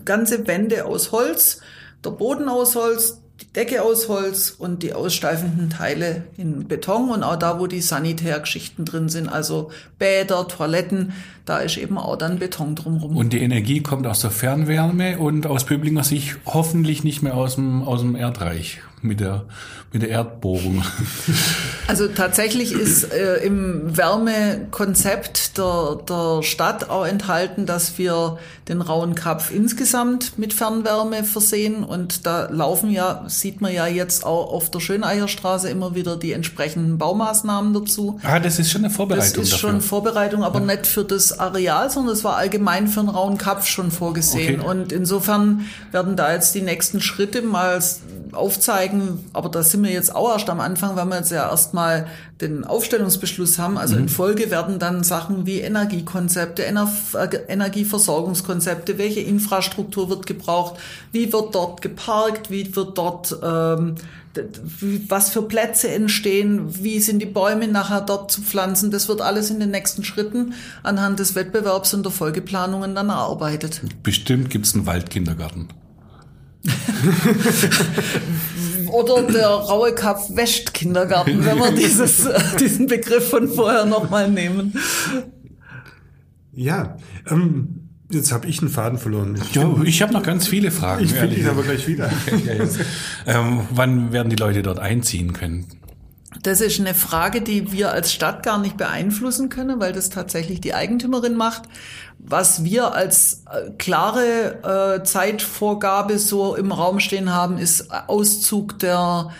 ganze 0.07 0.47
Wände 0.47 0.87
aus 0.87 1.13
Holz, 1.13 1.61
der 2.03 2.13
Boden 2.13 2.49
aus 2.49 2.77
Holz, 2.77 3.21
die 3.43 3.53
Decke 3.53 3.83
aus 3.83 4.09
Holz 4.09 4.55
und 4.57 4.83
die 4.83 4.95
aussteifenden 4.95 5.69
Teile 5.69 6.25
in 6.39 6.67
Beton 6.67 7.11
und 7.11 7.23
auch 7.23 7.37
da, 7.37 7.61
wo 7.61 7.67
die 7.67 7.83
Sanitärgeschichten 7.83 8.87
drin 8.87 9.11
sind, 9.11 9.29
also 9.29 9.71
Bäder, 9.99 10.49
Toiletten, 10.49 11.13
da 11.45 11.59
ist 11.59 11.77
eben 11.77 11.99
auch 11.99 12.17
dann 12.17 12.39
Beton 12.39 12.75
drumherum. 12.75 13.19
Und 13.19 13.35
die 13.35 13.43
Energie 13.43 13.83
kommt 13.83 14.07
aus 14.07 14.23
der 14.23 14.31
Fernwärme 14.31 15.19
und 15.19 15.47
aus 15.47 15.67
Böblinger 15.67 16.05
Sicht 16.05 16.39
hoffentlich 16.47 17.05
nicht 17.05 17.21
mehr 17.21 17.35
aus 17.35 17.57
dem, 17.57 17.83
aus 17.83 18.01
dem 18.01 18.17
Erdreich 18.17 18.81
mit 19.03 19.21
der, 19.21 19.45
mit 19.93 20.03
der 20.03 20.11
Erdbohrung. 20.11 20.83
Also 21.89 22.07
tatsächlich 22.07 22.73
ist 22.73 23.15
äh, 23.15 23.37
im 23.37 23.97
Wärmekonzept 23.97 25.57
der, 25.57 25.99
der 26.07 26.43
Stadt 26.43 26.91
auch 26.91 27.07
enthalten, 27.07 27.65
dass 27.65 27.97
wir 27.97 28.39
den 28.69 28.83
Rauen 28.83 29.15
Kapf 29.15 29.51
insgesamt 29.51 30.39
mit 30.39 30.53
Fernwärme 30.53 31.25
versehen 31.25 31.85
und 31.85 32.27
da 32.27 32.49
laufen 32.51 32.91
ja, 32.91 33.25
sieht 33.29 33.63
man 33.63 33.73
ja 33.73 33.87
jetzt 33.87 34.27
auch 34.27 34.53
auf 34.53 34.71
der 34.71 34.81
Schöneicherstraße 34.81 35.71
immer 35.71 35.95
wieder 35.95 36.19
die 36.19 36.33
entsprechenden 36.33 36.99
Baumaßnahmen 36.99 37.73
dazu. 37.73 38.21
Ah, 38.23 38.39
das 38.39 38.59
ist 38.59 38.71
schon 38.71 38.83
eine 38.83 38.89
Das 38.89 38.97
Vorbereitung 38.97 39.43
ist 39.43 39.53
dafür. 39.55 39.71
schon 39.71 39.81
Vorbereitung, 39.81 40.45
aber 40.45 40.61
nicht 40.61 40.87
für 40.87 41.05
das 41.05 41.39
Areal, 41.39 41.91
sondern 41.91 42.13
es 42.13 42.23
war 42.23 42.37
allgemein 42.37 42.87
für 42.89 43.01
den 43.01 43.09
Rauen 43.09 43.39
Kapf 43.39 43.67
schon 43.67 43.91
vorgesehen. 43.91 44.61
Okay. 44.61 44.69
Und 44.69 44.93
insofern 44.93 45.65
werden 45.91 46.17
da 46.17 46.33
jetzt 46.33 46.55
die 46.55 46.61
nächsten 46.63 47.01
Schritte 47.01 47.41
mal 47.41 47.81
aufzeigen, 48.33 48.88
aber 49.33 49.49
da 49.49 49.63
sind 49.63 49.83
wir 49.83 49.91
jetzt 49.91 50.15
auch 50.15 50.33
erst 50.33 50.49
am 50.51 50.61
Anfang, 50.61 50.97
weil 50.97 51.07
wir 51.07 51.17
jetzt 51.17 51.31
ja 51.31 51.49
erstmal 51.51 52.07
den 52.41 52.65
Aufstellungsbeschluss 52.65 53.59
haben. 53.59 53.79
Also 53.79 53.95
Mhm. 53.95 54.03
in 54.03 54.09
Folge 54.09 54.51
werden 54.51 54.79
dann 54.79 55.03
Sachen 55.05 55.47
wie 55.47 55.61
Energiekonzepte, 55.61 56.65
Ener 56.65 56.91
äh, 57.15 57.37
Energieversorgungskonzepte, 57.49 58.99
welche 58.99 59.21
Infrastruktur 59.21 60.09
wird 60.11 60.27
gebraucht, 60.27 60.81
wie 61.13 61.33
wird 61.33 61.55
dort 61.55 61.83
geparkt, 61.83 62.51
wie 62.51 62.75
wird 62.75 62.97
dort 62.99 63.37
ähm, 63.43 63.97
was 65.09 65.31
für 65.31 65.43
Plätze 65.43 65.89
entstehen, 65.89 66.83
wie 66.85 67.01
sind 67.01 67.19
die 67.19 67.27
Bäume 67.27 67.67
nachher 67.67 68.03
dort 68.03 68.31
zu 68.31 68.41
pflanzen. 68.43 68.93
Das 68.93 69.09
wird 69.09 69.21
alles 69.21 69.51
in 69.51 69.59
den 69.59 69.71
nächsten 69.73 70.05
Schritten 70.05 70.55
anhand 70.85 71.19
des 71.19 71.35
Wettbewerbs 71.35 71.93
und 71.95 72.05
der 72.05 72.13
Folgeplanungen 72.13 72.95
dann 72.95 73.09
erarbeitet. 73.09 73.81
Bestimmt 74.05 74.51
gibt's 74.51 74.75
einen 74.75 74.87
Waldkindergarten. 74.87 75.69
Oder 78.91 79.23
der 79.23 79.49
raue 79.49 79.95
Kap 79.95 80.37
wäscht 80.37 80.75
Kindergarten, 80.75 81.45
wenn 81.45 81.59
wir 81.59 81.73
dieses, 81.73 82.29
diesen 82.61 82.87
Begriff 82.87 83.29
von 83.31 83.49
vorher 83.49 83.85
nochmal 83.85 84.31
nehmen. 84.31 84.75
Ja, 86.53 86.97
ähm, 87.31 87.89
jetzt 88.11 88.33
habe 88.33 88.49
ich 88.49 88.61
einen 88.61 88.71
Faden 88.71 88.99
verloren. 88.99 89.39
Ich, 89.41 89.55
Ja, 89.55 89.75
ich 89.85 90.03
habe 90.03 90.13
noch 90.13 90.23
ganz 90.23 90.47
viele 90.49 90.71
Fragen. 90.71 91.05
ich 91.05 91.13
finde 91.13 91.37
ihn 91.37 91.47
aber 91.47 91.63
gleich 91.63 91.87
wieder. 91.87 92.11
Ja, 93.27 93.41
ähm, 93.41 93.61
wann 93.71 94.13
werden 94.13 94.31
die 94.31 94.37
Leute 94.37 94.63
dort 94.63 94.79
einziehen 94.79 95.33
können? 95.33 95.67
Das 96.43 96.61
ist 96.61 96.79
eine 96.79 96.95
Frage, 96.95 97.41
die 97.41 97.73
wir 97.73 97.93
als 97.93 98.13
Stadt 98.13 98.43
gar 98.43 98.59
nicht 98.61 98.77
beeinflussen 98.77 99.49
können, 99.49 99.81
weil 99.81 99.93
das 99.93 100.11
tatsächlich 100.11 100.61
die 100.61 100.75
Eigentümerin 100.75 101.37
macht. 101.37 101.63
Was 102.19 102.65
wir 102.65 102.95
als 102.95 103.45
äh, 103.51 103.71
klare 103.79 104.99
äh, 104.99 105.05
Zeitvorgabe 105.05 106.19
so 106.19 106.57
im 106.57 106.73
Raum 106.73 107.01
stehen 107.01 107.33
haben, 107.33 107.59
ist 107.59 107.91
Auszug 108.09 108.79
der 108.81 109.31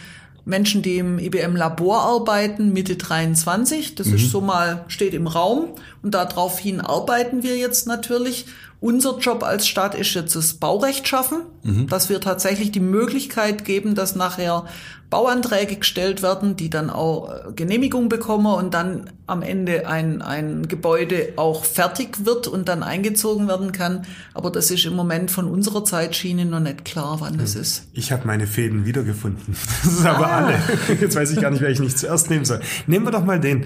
Menschen, 0.45 0.81
die 0.81 0.97
im 0.97 1.19
IBM-Labor 1.19 2.01
arbeiten, 2.01 2.73
Mitte 2.73 2.97
23. 2.97 3.97
Das 3.97 4.07
ist 4.07 4.31
so 4.31 4.41
mal, 4.41 4.85
steht 4.89 5.13
im 5.13 5.27
Raum. 5.27 5.75
Und 6.03 6.15
daraufhin 6.15 6.81
arbeiten 6.81 7.43
wir 7.43 7.59
jetzt 7.59 7.87
natürlich. 7.87 8.47
Unser 8.81 9.19
Job 9.19 9.43
als 9.43 9.67
Stadt 9.67 9.95
ist 9.97 10.15
jetzt 10.15 10.37
das 10.37 10.55
Baurecht 10.55 11.09
schaffen, 11.09 11.41
dass 11.89 12.09
wir 12.09 12.21
tatsächlich 12.21 12.71
die 12.71 12.81
Möglichkeit 12.81 13.65
geben, 13.65 13.95
dass 13.97 14.15
nachher 14.15 14.67
Bauanträge 15.11 15.77
gestellt 15.77 16.23
werden, 16.23 16.57
die 16.57 16.69
dann 16.69 16.91
auch 16.91 17.31
äh, 17.31 17.53
Genehmigung 17.57 18.09
bekommen 18.09 18.47
und 18.47 18.75
dann 18.75 19.11
am 19.27 19.43
Ende 19.43 19.87
ein, 19.89 20.21
ein 20.21 20.69
Gebäude 20.69 21.33
auch 21.37 21.65
fertig 21.65 22.27
wird 22.27 22.47
und 22.47 22.69
dann 22.69 22.83
eingezogen 22.83 23.49
werden 23.49 23.73
kann. 23.73 24.07
Aber 24.35 24.51
das 24.51 24.71
ist 24.71 24.85
im 24.85 24.95
Moment 24.95 25.31
von 25.31 25.47
unserer 25.49 25.85
Zeitschiene 25.85 26.45
noch 26.45 26.61
nicht 26.61 26.85
klar, 26.85 27.17
wann 27.21 27.39
das 27.39 27.55
ist. 27.55 27.89
Ich 27.95 28.13
habe 28.13 28.27
meine 28.27 28.47
Fäden 28.47 28.85
wiedergefunden. 28.85 29.57
Das 29.83 29.93
ist 29.93 30.07
aber 30.07 30.31
alle. 30.31 30.55
Jetzt 31.01 31.17
weiß 31.17 31.31
ich 31.31 31.41
gar 31.41 31.51
nicht, 31.51 31.63
wer 31.63 31.71
ich 31.71 31.81
nicht 31.81 31.99
zuerst 31.99 32.29
nehmen 32.29 32.45
soll. 32.45 32.61
Nehmen 32.87 33.07
wir 33.07 33.11
doch 33.11 33.25
mal 33.25 33.41
den. 33.41 33.65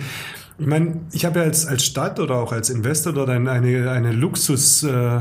Ich 0.63 0.69
meine, 0.69 1.01
ich 1.11 1.25
habe 1.25 1.41
ja 1.41 1.45
als, 1.45 1.67
als 1.67 1.85
Stadt 1.85 2.21
oder 2.21 2.37
auch 2.37 2.53
als 2.53 2.71
Investor 2.71 3.13
dort 3.13 3.29
eine, 3.31 3.51
eine, 3.51 3.91
eine 3.91 4.13
Luxus, 4.13 4.85
äh, 4.85 5.21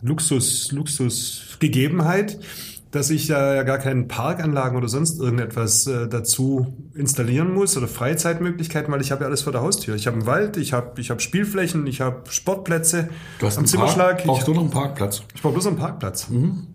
Luxus, 0.00 0.72
Luxusgegebenheit, 0.72 2.38
dass 2.90 3.10
ich 3.10 3.26
da 3.26 3.54
ja 3.54 3.64
gar 3.64 3.76
keinen 3.76 4.08
Parkanlagen 4.08 4.78
oder 4.78 4.88
sonst 4.88 5.20
irgendetwas 5.20 5.86
äh, 5.86 6.08
dazu 6.08 6.74
installieren 6.94 7.52
muss 7.52 7.76
oder 7.76 7.86
Freizeitmöglichkeiten, 7.86 8.90
weil 8.90 9.02
ich 9.02 9.12
habe 9.12 9.24
ja 9.24 9.26
alles 9.28 9.42
vor 9.42 9.52
der 9.52 9.60
Haustür. 9.60 9.94
Ich 9.94 10.06
habe 10.06 10.16
einen 10.16 10.26
Wald, 10.26 10.56
ich 10.56 10.72
habe 10.72 10.98
ich 10.98 11.10
hab 11.10 11.20
Spielflächen, 11.20 11.86
ich 11.86 12.00
habe 12.00 12.22
Sportplätze 12.30 13.10
am 13.42 13.66
Zimmerschlag. 13.66 14.20
Ich, 14.20 14.24
Brauchst 14.24 14.48
du 14.48 14.54
noch 14.54 14.62
einen 14.62 14.70
Parkplatz? 14.70 15.22
ich 15.34 15.42
brauche 15.42 15.52
bloß 15.52 15.66
einen 15.66 15.76
Parkplatz, 15.76 16.28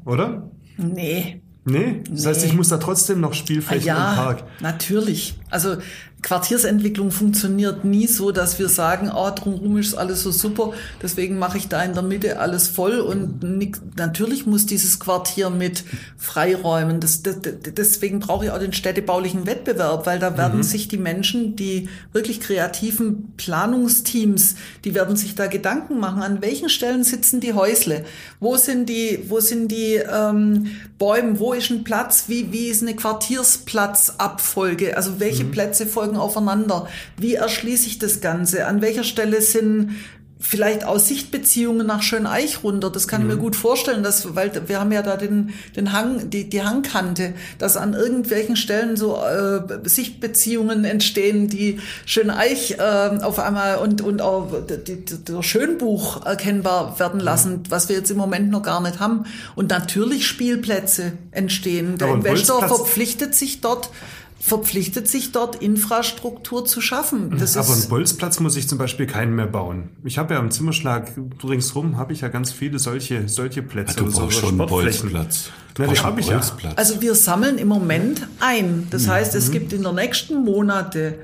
oder? 0.05 0.51
Nee. 0.77 1.41
Nee, 1.69 2.01
das 2.09 2.25
heißt, 2.25 2.45
ich 2.45 2.53
muss 2.53 2.69
da 2.69 2.77
trotzdem 2.77 3.19
noch 3.19 3.33
Spielflächen 3.33 3.87
ja, 3.87 4.11
im 4.11 4.15
Park. 4.15 4.43
natürlich. 4.61 5.37
Also 5.49 5.77
Quartiersentwicklung 6.23 7.11
funktioniert 7.11 7.85
nie 7.85 8.07
so, 8.07 8.31
dass 8.31 8.57
wir 8.57 8.69
sagen, 8.69 9.11
oh, 9.15 9.29
drumherum 9.29 9.77
ist 9.77 9.93
alles 9.93 10.23
so 10.23 10.31
super, 10.31 10.73
deswegen 11.01 11.37
mache 11.37 11.59
ich 11.59 11.67
da 11.67 11.83
in 11.83 11.93
der 11.93 12.01
Mitte 12.01 12.39
alles 12.39 12.67
voll 12.67 12.99
und 12.99 13.43
nix. 13.43 13.79
natürlich 13.95 14.47
muss 14.47 14.65
dieses 14.65 14.99
Quartier 14.99 15.51
mit 15.51 15.83
Freiräumen. 16.17 16.99
Das, 16.99 17.21
das, 17.21 17.37
deswegen 17.41 18.19
brauche 18.19 18.45
ich 18.45 18.51
auch 18.51 18.57
den 18.57 18.73
städtebaulichen 18.73 19.45
Wettbewerb, 19.45 20.07
weil 20.07 20.17
da 20.17 20.37
werden 20.37 20.63
sich 20.63 20.87
die 20.87 20.97
Menschen, 20.97 21.55
die 21.55 21.87
wirklich 22.13 22.39
kreativen 22.39 23.33
Planungsteams, 23.37 24.55
die 24.85 24.95
werden 24.95 25.15
sich 25.15 25.35
da 25.35 25.45
Gedanken 25.45 25.99
machen, 25.99 26.23
an 26.23 26.41
welchen 26.41 26.69
Stellen 26.69 27.03
sitzen 27.03 27.41
die 27.41 27.53
Häusle, 27.53 28.05
wo 28.39 28.57
sind 28.57 28.89
die, 28.89 29.19
wo 29.27 29.39
sind 29.39 29.71
die 29.71 29.95
ähm, 29.95 30.67
Bäume, 30.97 31.39
wo 31.39 31.53
ist 31.53 31.69
ein 31.69 31.83
Platz, 31.83 32.25
wie, 32.27 32.51
wie 32.51 32.67
ist 32.67 32.81
eine 32.81 32.95
Quartiersplatzabfolge, 32.95 34.97
also 34.97 35.19
welche 35.19 35.36
Plätze 35.43 35.85
folgen 35.85 36.17
aufeinander, 36.17 36.87
wie 37.17 37.35
erschließe 37.35 37.87
ich 37.87 37.99
das 37.99 38.21
Ganze, 38.21 38.67
an 38.67 38.81
welcher 38.81 39.03
Stelle 39.03 39.41
sind 39.41 39.95
vielleicht 40.39 40.83
aus 40.83 41.07
Sichtbeziehungen 41.07 41.87
nach 41.87 42.01
Schöneich 42.01 42.63
runter. 42.63 42.89
Das 42.89 43.07
kann 43.07 43.21
ich 43.21 43.27
mir 43.27 43.37
gut 43.37 43.55
vorstellen, 43.55 44.03
dass, 44.03 44.35
weil 44.35 44.51
wir 44.67 44.79
haben 44.79 44.91
ja 44.91 45.01
da 45.01 45.17
den, 45.17 45.53
den 45.75 45.93
Hang, 45.93 46.29
die, 46.29 46.49
die 46.49 46.61
Hangkante, 46.61 47.33
dass 47.57 47.75
an 47.75 47.93
irgendwelchen 47.93 48.55
Stellen 48.55 48.97
so 48.97 49.17
äh, 49.17 49.61
Sichtbeziehungen 49.83 50.85
entstehen, 50.85 51.47
die 51.47 51.79
Schöneich 52.05 52.77
äh, 52.77 53.17
auf 53.21 53.39
einmal 53.39 53.77
und, 53.77 54.01
und 54.01 54.21
auch 54.21 54.51
die, 54.67 55.03
die, 55.03 55.23
der 55.23 55.41
Schönbuch 55.41 56.25
erkennbar 56.25 56.99
werden 56.99 57.19
lassen, 57.19 57.63
was 57.69 57.89
wir 57.89 57.95
jetzt 57.95 58.11
im 58.11 58.17
Moment 58.17 58.51
noch 58.51 58.61
gar 58.61 58.81
nicht 58.81 58.99
haben. 58.99 59.25
Und 59.55 59.71
natürlich 59.71 60.27
Spielplätze 60.27 61.13
entstehen. 61.31 61.97
Der 61.97 62.09
Investor 62.09 62.67
verpflichtet 62.67 63.33
sich 63.33 63.61
dort 63.61 63.89
verpflichtet 64.39 65.07
sich 65.07 65.31
dort 65.31 65.61
Infrastruktur 65.61 66.65
zu 66.65 66.79
schaffen. 66.79 67.37
Das 67.39 67.57
Aber 67.57 67.73
einen 67.73 67.89
Bolzplatz 67.89 68.39
muss 68.39 68.55
ich 68.55 68.67
zum 68.67 68.77
Beispiel 68.77 69.07
keinen 69.07 69.35
mehr 69.35 69.47
bauen. 69.47 69.89
Ich 70.03 70.17
habe 70.17 70.35
ja 70.35 70.39
am 70.39 70.51
Zimmerschlag 70.51 71.11
ringsrum 71.43 71.97
habe 71.97 72.13
ich 72.13 72.21
ja 72.21 72.27
ganz 72.27 72.51
viele 72.51 72.79
solche 72.79 73.27
solche 73.27 73.63
Plätze. 73.63 73.95
Du 73.95 74.03
oder 74.03 74.11
so, 74.11 74.21
brauchst 74.21 74.37
oder 74.37 74.47
schon 74.47 74.57
einen. 74.57 74.69
Bolzplatz. 74.69 75.49
Du 75.73 75.81
Na, 75.81 75.87
die 75.87 75.93
brauchst 75.93 76.03
hab 76.03 76.11
einen 76.11 76.19
ich 76.19 76.27
ja. 76.27 76.73
Also 76.75 77.01
wir 77.01 77.15
sammeln 77.15 77.57
im 77.57 77.67
Moment 77.67 78.27
ein. 78.39 78.87
Das 78.91 79.07
heißt, 79.07 79.35
es 79.35 79.51
gibt 79.51 79.73
in 79.73 79.83
der 79.83 79.93
nächsten 79.93 80.43
Monate 80.43 81.19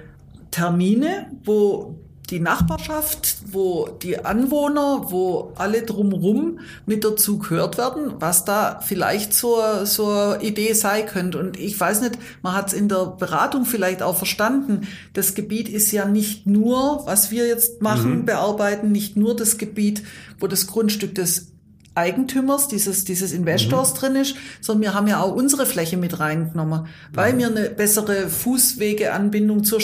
Termine, 0.51 1.27
wo 1.43 1.99
die 2.33 2.39
Nachbarschaft, 2.39 3.35
wo 3.51 3.87
die 4.01 4.25
Anwohner, 4.25 5.11
wo 5.11 5.53
alle 5.55 5.83
drumherum 5.83 6.59
mit 6.87 7.03
dazu 7.03 7.37
gehört 7.37 7.77
werden, 7.77 8.13
was 8.19 8.43
da 8.43 8.79
vielleicht 8.81 9.35
zur, 9.35 9.85
zur 9.85 10.41
Idee 10.41 10.73
sein 10.73 11.05
könnte. 11.05 11.37
Und 11.37 11.59
ich 11.59 11.79
weiß 11.79 12.01
nicht, 12.01 12.17
man 12.41 12.55
hat 12.55 12.69
es 12.69 12.73
in 12.73 12.89
der 12.89 13.05
Beratung 13.05 13.65
vielleicht 13.65 14.01
auch 14.01 14.17
verstanden. 14.17 14.87
Das 15.13 15.35
Gebiet 15.35 15.69
ist 15.69 15.91
ja 15.91 16.05
nicht 16.05 16.47
nur, 16.47 17.05
was 17.05 17.29
wir 17.29 17.45
jetzt 17.45 17.83
machen, 17.83 18.21
mhm. 18.21 18.25
bearbeiten, 18.25 18.91
nicht 18.91 19.15
nur 19.15 19.35
das 19.35 19.59
Gebiet, 19.59 20.01
wo 20.39 20.47
das 20.47 20.65
Grundstück 20.65 21.13
des 21.13 21.53
Eigentümers, 21.95 22.67
dieses, 22.67 23.05
dieses 23.05 23.31
Investors 23.31 23.93
mhm. 23.93 23.97
drin 23.97 24.15
ist, 24.15 24.35
sondern 24.61 24.81
wir 24.81 24.93
haben 24.95 25.07
ja 25.07 25.21
auch 25.21 25.35
unsere 25.35 25.65
Fläche 25.65 25.97
mit 25.97 26.19
reingenommen, 26.19 26.87
weil 27.13 27.33
mhm. 27.33 27.37
wir 27.37 27.47
eine 27.47 27.69
bessere 27.69 28.29
Fußwegeanbindung 28.29 29.63
zur 29.63 29.79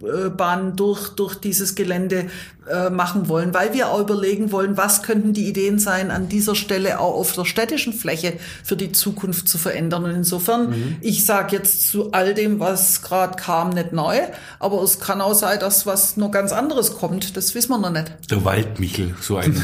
Schönbuchbahn 0.00 0.76
durch, 0.76 1.10
durch 1.10 1.34
dieses 1.34 1.74
Gelände 1.74 2.26
äh, 2.70 2.90
machen 2.90 3.28
wollen, 3.28 3.54
weil 3.54 3.72
wir 3.72 3.88
auch 3.88 4.00
überlegen 4.00 4.52
wollen, 4.52 4.76
was 4.76 5.02
könnten 5.02 5.32
die 5.32 5.48
Ideen 5.48 5.78
sein, 5.78 6.10
an 6.10 6.28
dieser 6.28 6.54
Stelle 6.54 7.00
auch 7.00 7.14
auf 7.14 7.32
der 7.32 7.44
städtischen 7.44 7.92
Fläche 7.92 8.34
für 8.62 8.76
die 8.76 8.92
Zukunft 8.92 9.48
zu 9.48 9.58
verändern. 9.58 10.04
Und 10.04 10.10
insofern, 10.10 10.70
mhm. 10.70 10.96
ich 11.00 11.24
sage 11.24 11.56
jetzt 11.56 11.88
zu 11.88 12.12
all 12.12 12.34
dem, 12.34 12.60
was 12.60 13.02
gerade 13.02 13.36
kam, 13.36 13.70
nicht 13.70 13.92
neu, 13.92 14.18
aber 14.58 14.82
es 14.82 15.00
kann 15.00 15.20
auch 15.20 15.34
sein, 15.34 15.58
dass 15.58 15.86
was 15.86 16.16
noch 16.16 16.30
ganz 16.30 16.52
anderes 16.52 16.96
kommt. 16.96 17.36
Das 17.36 17.54
wissen 17.54 17.70
wir 17.70 17.78
noch 17.78 17.90
nicht. 17.90 18.12
Der 18.30 18.44
Waldmichel, 18.44 19.14
so 19.20 19.36
ein, 19.36 19.60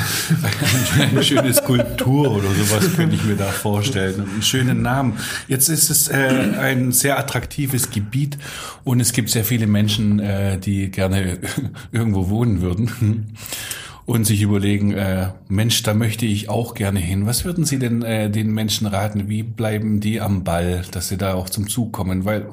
eine 0.98 1.22
schöne 1.22 1.52
Skulptur 1.52 2.30
oder 2.30 2.48
sowas 2.48 2.96
könnte 2.96 3.14
ich 3.14 3.24
mir 3.24 3.36
da 3.36 3.46
vorstellen. 3.46 4.26
Einen 4.28 4.42
schönen 4.42 4.82
Namen. 4.82 5.18
Jetzt 5.48 5.68
ist 5.68 5.90
es 5.90 6.08
äh, 6.08 6.14
ein 6.14 6.92
sehr 6.92 7.18
attraktives 7.18 7.90
Gebiet 7.90 8.38
und 8.84 9.00
es 9.00 9.12
gibt 9.12 9.30
sehr 9.30 9.44
viele 9.44 9.66
Menschen, 9.66 10.18
äh, 10.26 10.58
die 10.58 10.90
gerne 10.90 11.38
irgendwo 11.92 12.28
wohnen 12.28 12.60
würden 12.60 13.34
und 14.06 14.24
sich 14.24 14.42
überlegen, 14.42 14.92
äh, 14.92 15.28
Mensch, 15.48 15.82
da 15.82 15.94
möchte 15.94 16.26
ich 16.26 16.48
auch 16.48 16.74
gerne 16.74 17.00
hin. 17.00 17.26
Was 17.26 17.44
würden 17.44 17.64
Sie 17.64 17.78
denn 17.78 18.02
äh, 18.02 18.30
den 18.30 18.52
Menschen 18.52 18.86
raten? 18.86 19.28
Wie 19.28 19.42
bleiben 19.42 20.00
die 20.00 20.20
am 20.20 20.44
Ball, 20.44 20.82
dass 20.90 21.08
sie 21.08 21.16
da 21.16 21.34
auch 21.34 21.50
zum 21.50 21.68
Zug 21.68 21.92
kommen? 21.92 22.24
Weil 22.24 22.46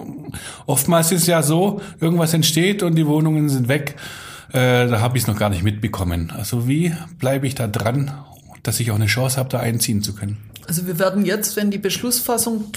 oftmals 0.65 1.11
ist 1.11 1.27
ja 1.27 1.43
so, 1.43 1.81
irgendwas 1.99 2.33
entsteht 2.33 2.83
und 2.83 2.95
die 2.95 3.07
Wohnungen 3.07 3.49
sind 3.49 3.67
weg. 3.67 3.95
Äh, 4.51 4.87
da 4.87 4.99
habe 5.01 5.17
ich 5.17 5.23
es 5.23 5.27
noch 5.27 5.37
gar 5.37 5.49
nicht 5.49 5.63
mitbekommen. 5.63 6.31
Also 6.31 6.67
wie 6.67 6.93
bleibe 7.19 7.47
ich 7.47 7.55
da 7.55 7.67
dran, 7.67 8.11
dass 8.63 8.79
ich 8.79 8.91
auch 8.91 8.95
eine 8.95 9.07
Chance 9.07 9.37
habe, 9.37 9.49
da 9.49 9.59
einziehen 9.59 10.01
zu 10.01 10.13
können? 10.15 10.37
Also 10.67 10.87
wir 10.87 10.99
werden 10.99 11.25
jetzt, 11.25 11.55
wenn 11.55 11.71
die 11.71 11.77
Beschlussfassung, 11.77 12.71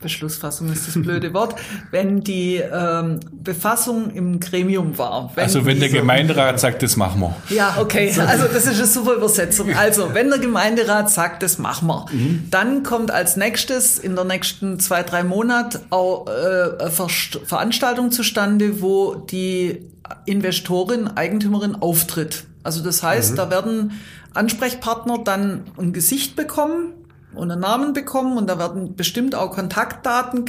Beschlussfassung 0.00 0.72
ist 0.72 0.86
das 0.86 0.94
blöde 1.02 1.34
Wort, 1.34 1.56
wenn 1.90 2.22
die 2.22 2.56
ähm, 2.56 3.20
Befassung 3.32 4.10
im 4.10 4.40
Gremium 4.40 4.96
war. 4.96 5.32
Wenn 5.34 5.44
also 5.44 5.64
wenn 5.64 5.80
der 5.80 5.88
Gemeinderat 5.88 6.60
sagt, 6.60 6.82
das 6.82 6.96
machen 6.96 7.20
wir. 7.20 7.36
Ja, 7.48 7.76
okay, 7.80 8.12
also 8.18 8.44
das 8.46 8.66
ist 8.66 8.76
eine 8.76 8.86
super 8.86 9.14
Übersetzung. 9.14 9.74
Also 9.74 10.14
wenn 10.14 10.30
der 10.30 10.38
Gemeinderat 10.38 11.10
sagt, 11.10 11.42
das 11.42 11.58
machen 11.58 11.88
wir, 11.88 12.06
mhm. 12.12 12.46
dann 12.50 12.82
kommt 12.82 13.10
als 13.10 13.36
nächstes 13.36 13.98
in 13.98 14.14
der 14.14 14.24
nächsten 14.24 14.80
zwei, 14.80 15.02
drei 15.02 15.24
Monate 15.24 15.80
auch 15.90 16.26
äh, 16.26 16.82
eine 16.82 16.90
Veranstaltung 16.90 18.10
zustande, 18.10 18.80
wo 18.80 19.14
die 19.14 19.82
Investorin, 20.26 21.08
Eigentümerin 21.08 21.74
auftritt. 21.74 22.44
Also 22.62 22.82
das 22.82 23.02
heißt, 23.02 23.32
mhm. 23.32 23.36
da 23.36 23.50
werden 23.50 23.92
Ansprechpartner 24.34 25.18
dann 25.24 25.64
ein 25.78 25.92
Gesicht 25.92 26.36
bekommen, 26.36 26.92
und 27.34 27.50
einen 27.50 27.60
Namen 27.60 27.92
bekommen 27.92 28.38
und 28.38 28.48
da 28.48 28.58
werden 28.58 28.96
bestimmt 28.96 29.34
auch 29.34 29.50
Kontaktdaten 29.50 30.44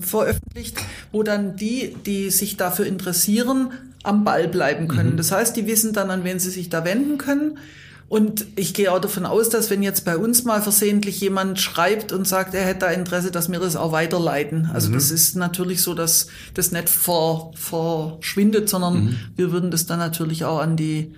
veröffentlicht, 0.00 0.78
wo 1.12 1.22
dann 1.22 1.56
die, 1.56 1.96
die 2.06 2.30
sich 2.30 2.56
dafür 2.56 2.86
interessieren, 2.86 3.72
am 4.02 4.24
Ball 4.24 4.48
bleiben 4.48 4.88
können. 4.88 5.12
Mhm. 5.12 5.16
Das 5.16 5.32
heißt, 5.32 5.56
die 5.56 5.66
wissen 5.66 5.92
dann, 5.92 6.10
an 6.10 6.24
wen 6.24 6.38
sie 6.38 6.50
sich 6.50 6.68
da 6.68 6.84
wenden 6.84 7.18
können. 7.18 7.58
Und 8.08 8.46
ich 8.56 8.74
gehe 8.74 8.92
auch 8.92 9.00
davon 9.00 9.24
aus, 9.24 9.50
dass 9.50 9.70
wenn 9.70 9.84
jetzt 9.84 10.04
bei 10.04 10.16
uns 10.16 10.44
mal 10.44 10.60
versehentlich 10.60 11.20
jemand 11.20 11.60
schreibt 11.60 12.10
und 12.12 12.26
sagt, 12.26 12.54
er 12.54 12.64
hätte 12.64 12.80
da 12.80 12.88
Interesse, 12.88 13.30
dass 13.30 13.52
wir 13.52 13.60
das 13.60 13.76
auch 13.76 13.92
weiterleiten. 13.92 14.68
Also 14.72 14.88
mhm. 14.88 14.94
das 14.94 15.12
ist 15.12 15.36
natürlich 15.36 15.82
so, 15.82 15.94
dass 15.94 16.26
das 16.54 16.72
nicht 16.72 16.88
vor, 16.88 17.52
verschwindet, 17.54 18.68
sondern 18.68 19.04
mhm. 19.04 19.16
wir 19.36 19.52
würden 19.52 19.70
das 19.70 19.86
dann 19.86 20.00
natürlich 20.00 20.44
auch 20.44 20.58
an 20.58 20.76
die 20.76 21.12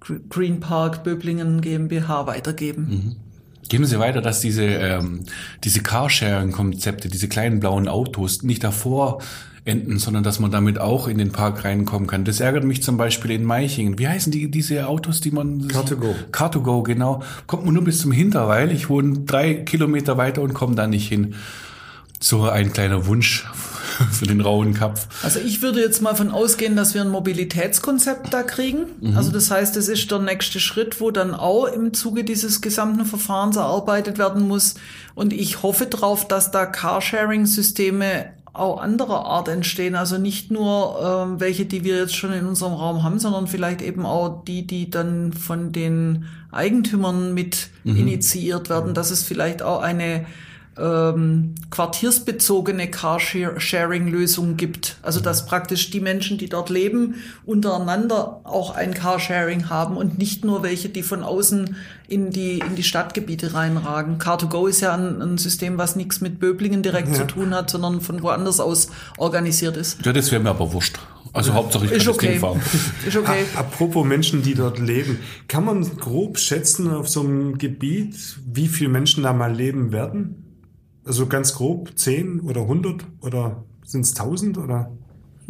Green 0.00 0.60
Park 0.60 1.04
Böblingen 1.04 1.60
GmbH 1.60 2.26
weitergeben. 2.26 3.16
Geben 3.68 3.84
Sie 3.84 3.98
weiter, 3.98 4.20
dass 4.20 4.40
diese, 4.40 4.64
ähm, 4.64 5.24
diese 5.64 5.80
Carsharing-Konzepte, 5.80 7.08
diese 7.08 7.28
kleinen 7.28 7.60
blauen 7.60 7.88
Autos 7.88 8.42
nicht 8.42 8.64
davor 8.64 9.20
enden, 9.68 9.98
sondern 9.98 10.24
dass 10.24 10.40
man 10.40 10.50
damit 10.50 10.78
auch 10.78 11.08
in 11.08 11.18
den 11.18 11.30
Park 11.30 11.64
reinkommen 11.64 12.08
kann. 12.08 12.24
Das 12.24 12.40
ärgert 12.40 12.64
mich 12.64 12.82
zum 12.82 12.96
Beispiel 12.96 13.32
in 13.32 13.44
Meichingen. 13.44 13.98
Wie 13.98 14.08
heißen 14.08 14.32
die, 14.32 14.50
diese 14.50 14.86
Autos, 14.86 15.20
die 15.20 15.30
man... 15.30 15.68
Car2Go. 15.68 16.14
Car2Go, 16.32 16.82
genau. 16.82 17.22
Kommt 17.46 17.66
man 17.66 17.74
nur 17.74 17.84
bis 17.84 18.00
zum 18.00 18.10
Hinterweil. 18.10 18.72
Ich 18.72 18.88
wohne 18.88 19.20
drei 19.20 19.54
Kilometer 19.54 20.16
weiter 20.16 20.40
und 20.40 20.54
komme 20.54 20.74
da 20.74 20.86
nicht 20.86 21.08
hin. 21.08 21.34
So 22.20 22.48
ein 22.48 22.72
kleiner 22.72 23.06
Wunsch 23.06 23.46
für 24.12 24.26
den 24.26 24.40
rauen 24.40 24.74
Kapf. 24.74 25.06
Also 25.22 25.40
ich 25.40 25.62
würde 25.62 25.80
jetzt 25.80 26.02
mal 26.02 26.14
von 26.14 26.30
ausgehen, 26.30 26.76
dass 26.76 26.94
wir 26.94 27.02
ein 27.02 27.10
Mobilitätskonzept 27.10 28.32
da 28.32 28.42
kriegen. 28.42 28.86
Mhm. 29.00 29.16
Also 29.16 29.30
das 29.30 29.50
heißt, 29.50 29.76
das 29.76 29.88
ist 29.88 30.10
der 30.10 30.18
nächste 30.18 30.60
Schritt, 30.60 31.00
wo 31.00 31.10
dann 31.10 31.34
auch 31.34 31.66
im 31.66 31.94
Zuge 31.94 32.24
dieses 32.24 32.60
gesamten 32.60 33.04
Verfahrens 33.04 33.56
erarbeitet 33.56 34.18
werden 34.18 34.46
muss. 34.46 34.74
Und 35.14 35.32
ich 35.32 35.62
hoffe 35.62 35.86
darauf, 35.86 36.28
dass 36.28 36.50
da 36.50 36.66
Carsharing-Systeme 36.66 38.26
auch 38.52 38.80
anderer 38.80 39.24
Art 39.24 39.48
entstehen. 39.48 39.94
Also 39.94 40.18
nicht 40.18 40.50
nur 40.50 41.26
ähm, 41.26 41.40
welche, 41.40 41.64
die 41.64 41.84
wir 41.84 41.96
jetzt 41.96 42.16
schon 42.16 42.32
in 42.32 42.46
unserem 42.46 42.74
Raum 42.74 43.02
haben, 43.02 43.18
sondern 43.18 43.46
vielleicht 43.46 43.82
eben 43.82 44.04
auch 44.04 44.44
die, 44.44 44.66
die 44.66 44.90
dann 44.90 45.32
von 45.32 45.72
den 45.72 46.26
Eigentümern 46.50 47.34
mit 47.34 47.68
mhm. 47.84 47.96
initiiert 47.96 48.68
werden, 48.68 48.94
dass 48.94 49.10
es 49.10 49.22
vielleicht 49.22 49.62
auch 49.62 49.80
eine 49.80 50.26
ähm, 50.80 51.54
quartiersbezogene 51.70 52.90
Carsharing-Lösung 52.90 54.56
gibt. 54.56 54.96
Also 55.02 55.20
dass 55.20 55.46
praktisch 55.46 55.90
die 55.90 56.00
Menschen, 56.00 56.38
die 56.38 56.48
dort 56.48 56.70
leben, 56.70 57.16
untereinander 57.44 58.40
auch 58.44 58.74
ein 58.74 58.94
Carsharing 58.94 59.68
haben 59.68 59.96
und 59.96 60.18
nicht 60.18 60.44
nur 60.44 60.62
welche, 60.62 60.88
die 60.88 61.02
von 61.02 61.22
außen 61.22 61.76
in 62.08 62.30
die, 62.30 62.58
in 62.60 62.74
die 62.74 62.82
Stadtgebiete 62.82 63.54
reinragen. 63.54 64.18
Car2Go 64.18 64.68
ist 64.68 64.80
ja 64.80 64.94
ein, 64.94 65.20
ein 65.20 65.38
System, 65.38 65.78
was 65.78 65.96
nichts 65.96 66.20
mit 66.20 66.40
Böblingen 66.40 66.82
direkt 66.82 67.08
ja. 67.08 67.14
zu 67.14 67.26
tun 67.26 67.54
hat, 67.54 67.70
sondern 67.70 68.00
von 68.00 68.22
woanders 68.22 68.60
aus 68.60 68.88
organisiert 69.18 69.76
ist. 69.76 70.04
Ja, 70.04 70.12
das 70.12 70.30
wäre 70.30 70.42
mir 70.42 70.50
aber 70.50 70.72
wurscht. 70.72 70.98
Also 71.34 71.52
Hauptsache 71.52 71.84
ich 71.84 71.90
kann 71.90 72.00
ist 72.00 72.08
okay. 72.08 72.40
Ist 73.06 73.16
okay. 73.16 73.44
Apropos 73.54 74.06
Menschen, 74.06 74.42
die 74.42 74.54
dort 74.54 74.78
leben. 74.78 75.18
Kann 75.46 75.64
man 75.64 75.84
grob 75.98 76.38
schätzen 76.38 76.90
auf 76.90 77.08
so 77.08 77.20
einem 77.20 77.58
Gebiet, 77.58 78.16
wie 78.46 78.66
viele 78.66 78.88
Menschen 78.90 79.22
da 79.24 79.32
mal 79.34 79.54
leben 79.54 79.92
werden? 79.92 80.47
Also 81.08 81.26
ganz 81.26 81.54
grob 81.54 81.98
10 81.98 82.40
oder 82.40 82.60
100 82.60 83.02
oder 83.22 83.64
sind 83.82 84.02
es 84.02 84.10
1000 84.10 84.58
oder? 84.58 84.90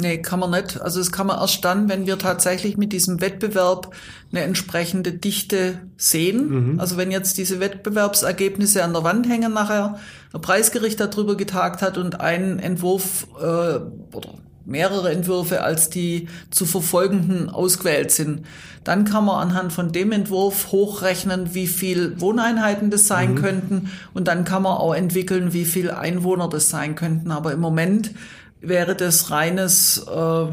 Nee, 0.01 0.19
kann 0.19 0.39
man 0.39 0.53
nicht. 0.53 0.81
Also 0.81 1.01
das 1.01 1.11
kann 1.11 1.27
man 1.27 1.41
erst 1.41 1.65
dann, 1.65 1.89
wenn 1.89 2.07
wir 2.07 2.17
tatsächlich 2.17 2.77
mit 2.77 2.93
diesem 2.93 3.21
Wettbewerb 3.21 3.93
eine 4.31 4.43
entsprechende 4.43 5.13
Dichte 5.13 5.81
sehen. 5.97 6.75
Mhm. 6.75 6.81
Also 6.81 6.97
wenn 6.97 7.11
jetzt 7.11 7.37
diese 7.39 7.59
Wettbewerbsergebnisse 7.59 8.85
an 8.85 8.93
der 8.93 9.03
Wand 9.03 9.29
hängen 9.29 9.53
nachher, 9.53 9.99
der 10.33 10.39
Preisgericht 10.39 11.01
darüber 11.01 11.37
getagt 11.37 11.83
hat 11.83 11.99
und 11.99 12.21
ein 12.21 12.61
Entwurf 12.61 13.27
äh, 13.41 13.43
oder 13.43 14.35
mehrere 14.69 15.11
Entwürfe 15.11 15.63
als 15.63 15.89
die 15.89 16.29
zu 16.51 16.67
verfolgenden 16.67 17.49
ausgewählt 17.49 18.11
sind. 18.11 18.43
Dann 18.85 19.05
kann 19.05 19.25
man 19.25 19.49
anhand 19.49 19.73
von 19.73 19.93
dem 19.93 20.13
Entwurf 20.13 20.71
hochrechnen, 20.71 21.55
wie 21.55 21.67
viel 21.67 22.21
Wohneinheiten 22.21 22.91
das 22.91 23.07
sein 23.07 23.33
mhm. 23.33 23.37
könnten 23.37 23.91
und 24.15 24.29
dann 24.29 24.45
kann 24.45 24.63
man 24.63 24.77
auch 24.77 24.95
entwickeln, 24.95 25.53
wie 25.53 25.65
viel 25.65 25.91
Einwohner 25.91 26.49
das 26.49 26.69
sein 26.69 26.95
könnten. 26.95 27.31
Aber 27.31 27.53
im 27.53 27.61
Moment 27.61 28.13
wäre 28.61 28.95
das 28.95 29.31
reines 29.31 30.07
äh, 30.07 30.47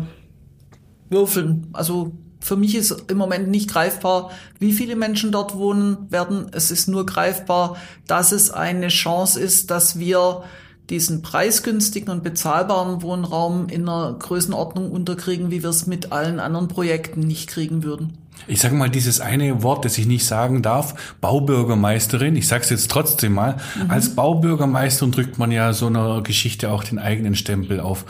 Würfeln. 1.10 1.68
Also 1.74 2.14
für 2.40 2.56
mich 2.56 2.76
ist 2.76 3.10
im 3.10 3.18
Moment 3.18 3.50
nicht 3.50 3.70
greifbar, 3.70 4.32
wie 4.60 4.72
viele 4.72 4.96
Menschen 4.96 5.32
dort 5.32 5.58
wohnen 5.58 6.10
werden. 6.10 6.48
Es 6.52 6.72
ist 6.72 6.88
nur 6.88 7.06
greifbar, 7.06 7.76
dass 8.08 8.32
es 8.32 8.52
eine 8.52 8.88
Chance 8.88 9.40
ist, 9.40 9.72
dass 9.72 10.00
wir 10.00 10.44
diesen 10.90 11.22
preisgünstigen 11.22 12.10
und 12.10 12.24
bezahlbaren 12.24 13.02
Wohnraum 13.02 13.70
in 13.70 13.88
einer 13.88 14.16
Größenordnung 14.18 14.92
unterkriegen, 14.92 15.52
wie 15.52 15.64
wir 15.64 15.70
es 15.70 15.88
mit 15.88 16.12
allen 16.12 16.40
anderen 16.40 16.68
Projekten 16.68 17.22
nicht 17.22 17.50
kriegen 17.50 17.84
würden. 17.84 18.18
Ich 18.48 18.60
sage 18.60 18.76
mal 18.76 18.90
dieses 18.90 19.22
eine 19.22 19.64
Wort, 19.64 19.86
das 19.86 19.98
ich 19.98 20.06
nicht 20.06 20.26
sagen 20.26 20.62
darf, 20.62 21.16
Baubürgermeisterin. 21.22 22.36
Ich 22.36 22.48
sage 22.48 22.64
es 22.64 22.70
jetzt 22.70 22.92
trotzdem 22.92 23.34
mal. 23.34 23.56
Mhm. 23.82 23.90
Als 23.90 24.14
Baubürgermeisterin 24.14 25.12
drückt 25.12 25.40
man 25.40 25.52
ja 25.52 25.74
so 25.74 25.88
einer 25.88 26.22
Geschichte 26.22 26.70
auch 26.72 26.84
den 26.84 27.00
eigenen 27.00 27.36
Stempel 27.36 27.80
auf. 27.80 28.06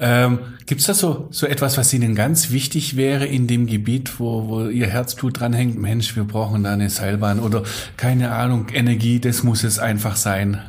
Ähm, 0.00 0.38
Gibt 0.66 0.80
es 0.80 0.86
da 0.86 0.94
so, 0.94 1.28
so 1.30 1.46
etwas, 1.46 1.76
was 1.76 1.92
Ihnen 1.92 2.14
ganz 2.14 2.50
wichtig 2.50 2.96
wäre 2.96 3.26
in 3.26 3.46
dem 3.46 3.66
Gebiet, 3.66 4.18
wo, 4.18 4.48
wo 4.48 4.68
Ihr 4.68 4.86
Herzblut 4.86 5.40
dranhängt? 5.40 5.78
Mensch, 5.78 6.16
wir 6.16 6.24
brauchen 6.24 6.64
da 6.64 6.72
eine 6.72 6.88
Seilbahn 6.88 7.38
oder 7.40 7.64
keine 7.98 8.32
Ahnung, 8.32 8.68
Energie, 8.72 9.20
das 9.20 9.42
muss 9.42 9.64
es 9.64 9.78
einfach 9.78 10.16
sein 10.16 10.62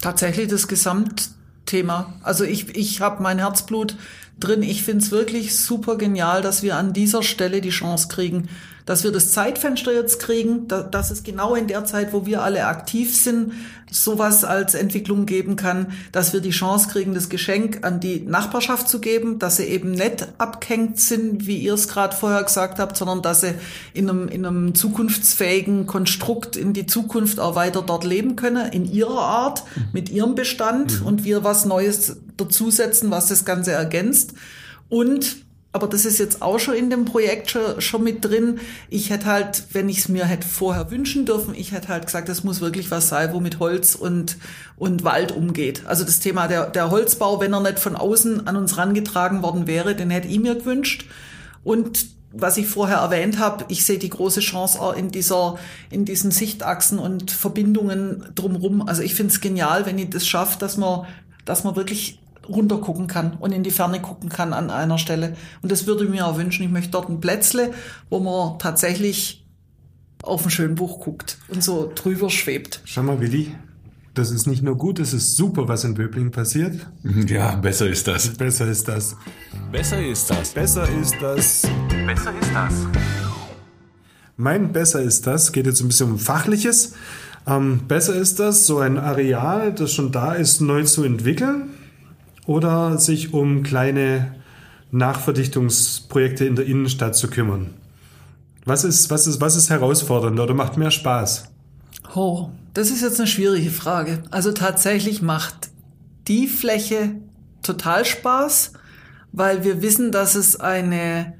tatsächlich 0.00 0.48
das 0.48 0.68
Gesamt 0.68 1.30
Thema. 1.66 2.14
Also 2.22 2.44
ich, 2.44 2.76
ich 2.76 3.00
habe 3.00 3.22
mein 3.22 3.38
Herzblut 3.38 3.96
drin. 4.40 4.62
Ich 4.62 4.82
finde 4.82 5.04
es 5.04 5.10
wirklich 5.10 5.56
super 5.56 5.96
genial, 5.96 6.42
dass 6.42 6.62
wir 6.62 6.76
an 6.76 6.92
dieser 6.92 7.22
Stelle 7.22 7.60
die 7.60 7.70
Chance 7.70 8.08
kriegen, 8.08 8.48
dass 8.88 9.04
wir 9.04 9.12
das 9.12 9.32
Zeitfenster 9.32 9.92
jetzt 9.92 10.18
kriegen, 10.18 10.66
da, 10.66 10.82
dass 10.82 11.10
es 11.10 11.22
genau 11.22 11.54
in 11.54 11.66
der 11.66 11.84
Zeit, 11.84 12.14
wo 12.14 12.24
wir 12.24 12.42
alle 12.42 12.64
aktiv 12.64 13.14
sind, 13.14 13.52
sowas 13.90 14.44
als 14.44 14.72
Entwicklung 14.72 15.26
geben 15.26 15.56
kann, 15.56 15.92
dass 16.10 16.32
wir 16.32 16.40
die 16.40 16.52
Chance 16.52 16.88
kriegen, 16.88 17.12
das 17.12 17.28
Geschenk 17.28 17.84
an 17.84 18.00
die 18.00 18.20
Nachbarschaft 18.20 18.88
zu 18.88 18.98
geben, 18.98 19.38
dass 19.38 19.58
sie 19.58 19.64
eben 19.64 19.90
nicht 19.90 20.28
abgehängt 20.38 20.98
sind, 20.98 21.46
wie 21.46 21.58
ihr 21.58 21.74
es 21.74 21.88
gerade 21.88 22.16
vorher 22.16 22.42
gesagt 22.42 22.78
habt, 22.78 22.96
sondern 22.96 23.20
dass 23.20 23.42
sie 23.42 23.52
in 23.92 24.08
einem, 24.08 24.26
in 24.26 24.46
einem 24.46 24.74
zukunftsfähigen 24.74 25.84
Konstrukt 25.84 26.56
in 26.56 26.72
die 26.72 26.86
Zukunft 26.86 27.40
auch 27.40 27.56
weiter 27.56 27.82
dort 27.82 28.04
leben 28.04 28.36
können, 28.36 28.72
in 28.72 28.90
ihrer 28.90 29.20
Art, 29.20 29.64
mit 29.92 30.08
ihrem 30.08 30.34
Bestand 30.34 31.02
mhm. 31.02 31.06
und 31.06 31.24
wir 31.24 31.44
was 31.44 31.66
Neues 31.66 32.16
dazusetzen, 32.38 33.10
was 33.10 33.26
das 33.26 33.44
Ganze 33.44 33.72
ergänzt. 33.72 34.32
Und 34.88 35.44
aber 35.72 35.86
das 35.86 36.06
ist 36.06 36.18
jetzt 36.18 36.40
auch 36.40 36.58
schon 36.58 36.74
in 36.74 36.88
dem 36.88 37.04
Projekt 37.04 37.50
schon, 37.50 37.80
schon 37.80 38.02
mit 38.02 38.24
drin. 38.24 38.58
Ich 38.88 39.10
hätte 39.10 39.26
halt, 39.26 39.64
wenn 39.72 39.88
ich 39.88 39.98
es 39.98 40.08
mir 40.08 40.24
hätte 40.24 40.46
vorher 40.46 40.90
wünschen 40.90 41.26
dürfen, 41.26 41.54
ich 41.54 41.72
hätte 41.72 41.88
halt 41.88 42.06
gesagt, 42.06 42.28
das 42.28 42.42
muss 42.42 42.60
wirklich 42.60 42.90
was 42.90 43.08
sein, 43.08 43.32
wo 43.32 43.40
mit 43.40 43.58
Holz 43.58 43.94
und, 43.94 44.38
und 44.76 45.04
Wald 45.04 45.30
umgeht. 45.30 45.82
Also 45.86 46.04
das 46.04 46.20
Thema 46.20 46.48
der, 46.48 46.70
der 46.70 46.90
Holzbau, 46.90 47.40
wenn 47.40 47.52
er 47.52 47.60
nicht 47.60 47.78
von 47.78 47.96
außen 47.96 48.46
an 48.46 48.56
uns 48.56 48.78
rangetragen 48.78 49.42
worden 49.42 49.66
wäre, 49.66 49.94
den 49.94 50.10
hätte 50.10 50.28
ich 50.28 50.40
mir 50.40 50.54
gewünscht. 50.54 51.04
Und 51.64 52.06
was 52.32 52.56
ich 52.56 52.66
vorher 52.66 52.98
erwähnt 52.98 53.38
habe, 53.38 53.66
ich 53.68 53.84
sehe 53.84 53.98
die 53.98 54.10
große 54.10 54.40
Chance 54.40 54.80
auch 54.80 54.96
in 54.96 55.10
dieser, 55.10 55.58
in 55.90 56.04
diesen 56.04 56.30
Sichtachsen 56.30 56.98
und 56.98 57.30
Verbindungen 57.30 58.24
drumherum. 58.34 58.86
Also 58.86 59.02
ich 59.02 59.14
finde 59.14 59.32
es 59.32 59.40
genial, 59.40 59.84
wenn 59.86 59.98
ich 59.98 60.10
das 60.10 60.26
schaffe, 60.26 60.58
dass 60.58 60.76
man, 60.76 61.06
dass 61.44 61.64
man 61.64 61.76
wirklich 61.76 62.20
runter 62.48 62.78
gucken 62.78 63.06
kann 63.06 63.34
und 63.38 63.52
in 63.52 63.62
die 63.62 63.70
Ferne 63.70 64.00
gucken 64.00 64.28
kann 64.28 64.52
an 64.52 64.70
einer 64.70 64.98
Stelle. 64.98 65.36
Und 65.62 65.70
das 65.70 65.86
würde 65.86 66.04
ich 66.04 66.10
mir 66.10 66.26
auch 66.26 66.38
wünschen. 66.38 66.64
Ich 66.64 66.70
möchte 66.70 66.90
dort 66.90 67.08
ein 67.08 67.20
Plätzle, 67.20 67.72
wo 68.10 68.20
man 68.20 68.58
tatsächlich 68.58 69.44
auf 70.22 70.44
ein 70.44 70.50
schönes 70.50 70.76
Buch 70.76 71.00
guckt 71.00 71.38
und 71.48 71.62
so 71.62 71.92
drüber 71.94 72.30
schwebt. 72.30 72.80
Schau 72.84 73.02
mal, 73.02 73.20
Willi, 73.20 73.54
das 74.14 74.30
ist 74.30 74.46
nicht 74.46 74.62
nur 74.62 74.76
gut, 74.76 74.98
es 74.98 75.12
ist 75.12 75.36
super, 75.36 75.68
was 75.68 75.84
in 75.84 75.94
Böblingen 75.94 76.32
passiert. 76.32 76.74
Ja, 77.28 77.54
besser 77.56 77.88
ist 77.88 78.06
das. 78.08 78.28
Besser 78.30 78.68
ist 78.68 78.88
das. 78.88 79.16
Besser 79.70 80.04
ist 80.04 80.30
das. 80.30 80.50
Besser 80.50 80.88
ist 80.88 81.14
das. 81.20 81.62
Besser 82.06 82.32
ist 82.40 82.50
das. 82.52 82.74
Mein 84.36 84.72
Besser 84.72 85.02
ist 85.02 85.26
das 85.26 85.52
geht 85.52 85.66
jetzt 85.66 85.80
ein 85.80 85.88
bisschen 85.88 86.12
um 86.12 86.18
Fachliches. 86.18 86.94
Ähm, 87.46 87.80
besser 87.88 88.14
ist 88.14 88.40
das, 88.40 88.66
so 88.66 88.78
ein 88.78 88.98
Areal, 88.98 89.72
das 89.72 89.92
schon 89.92 90.12
da 90.12 90.34
ist, 90.34 90.60
neu 90.60 90.84
zu 90.84 91.04
entwickeln 91.04 91.70
oder 92.48 92.98
sich 92.98 93.34
um 93.34 93.62
kleine 93.62 94.34
Nachverdichtungsprojekte 94.90 96.46
in 96.46 96.56
der 96.56 96.64
Innenstadt 96.64 97.14
zu 97.14 97.28
kümmern? 97.28 97.74
Was 98.64 98.84
ist, 98.84 99.10
was 99.10 99.26
ist, 99.26 99.40
was 99.40 99.54
ist 99.54 99.68
herausfordernder 99.70 100.44
oder 100.44 100.54
macht 100.54 100.78
mehr 100.78 100.90
Spaß? 100.90 101.50
Oh, 102.14 102.48
das 102.72 102.90
ist 102.90 103.02
jetzt 103.02 103.20
eine 103.20 103.26
schwierige 103.26 103.70
Frage. 103.70 104.22
Also 104.30 104.52
tatsächlich 104.52 105.20
macht 105.20 105.68
die 106.26 106.46
Fläche 106.46 107.16
total 107.62 108.06
Spaß, 108.06 108.72
weil 109.32 109.62
wir 109.62 109.82
wissen, 109.82 110.10
dass 110.10 110.34
es 110.34 110.58
eine 110.58 111.34